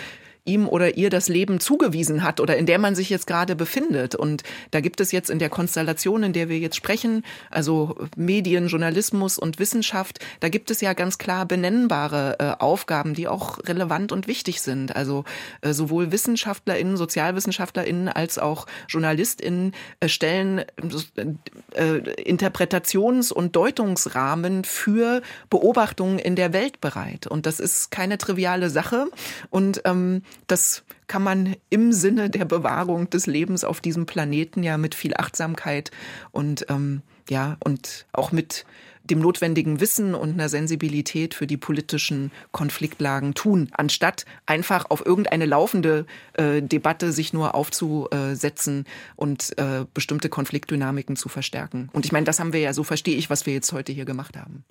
[0.51, 4.15] ihm oder ihr das Leben zugewiesen hat oder in der man sich jetzt gerade befindet.
[4.15, 8.67] Und da gibt es jetzt in der Konstellation, in der wir jetzt sprechen, also Medien,
[8.67, 14.11] Journalismus und Wissenschaft, da gibt es ja ganz klar benennbare äh, Aufgaben, die auch relevant
[14.11, 14.95] und wichtig sind.
[14.95, 15.23] Also
[15.61, 21.83] äh, sowohl WissenschaftlerInnen, SozialwissenschaftlerInnen als auch JournalistInnen äh, stellen äh,
[22.23, 27.27] Interpretations- und Deutungsrahmen für Beobachtungen in der Welt bereit.
[27.27, 29.07] Und das ist keine triviale Sache.
[29.49, 34.77] Und ähm, das kann man im Sinne der Bewahrung des Lebens auf diesem Planeten ja
[34.77, 35.91] mit viel Achtsamkeit
[36.31, 38.65] und ähm, ja und auch mit
[39.03, 45.45] dem notwendigen Wissen und einer Sensibilität für die politischen Konfliktlagen tun, anstatt einfach auf irgendeine
[45.45, 48.85] laufende äh, Debatte sich nur aufzusetzen
[49.15, 51.89] und äh, bestimmte Konfliktdynamiken zu verstärken.
[51.93, 54.05] Und ich meine, das haben wir ja, so verstehe ich, was wir jetzt heute hier
[54.05, 54.63] gemacht haben.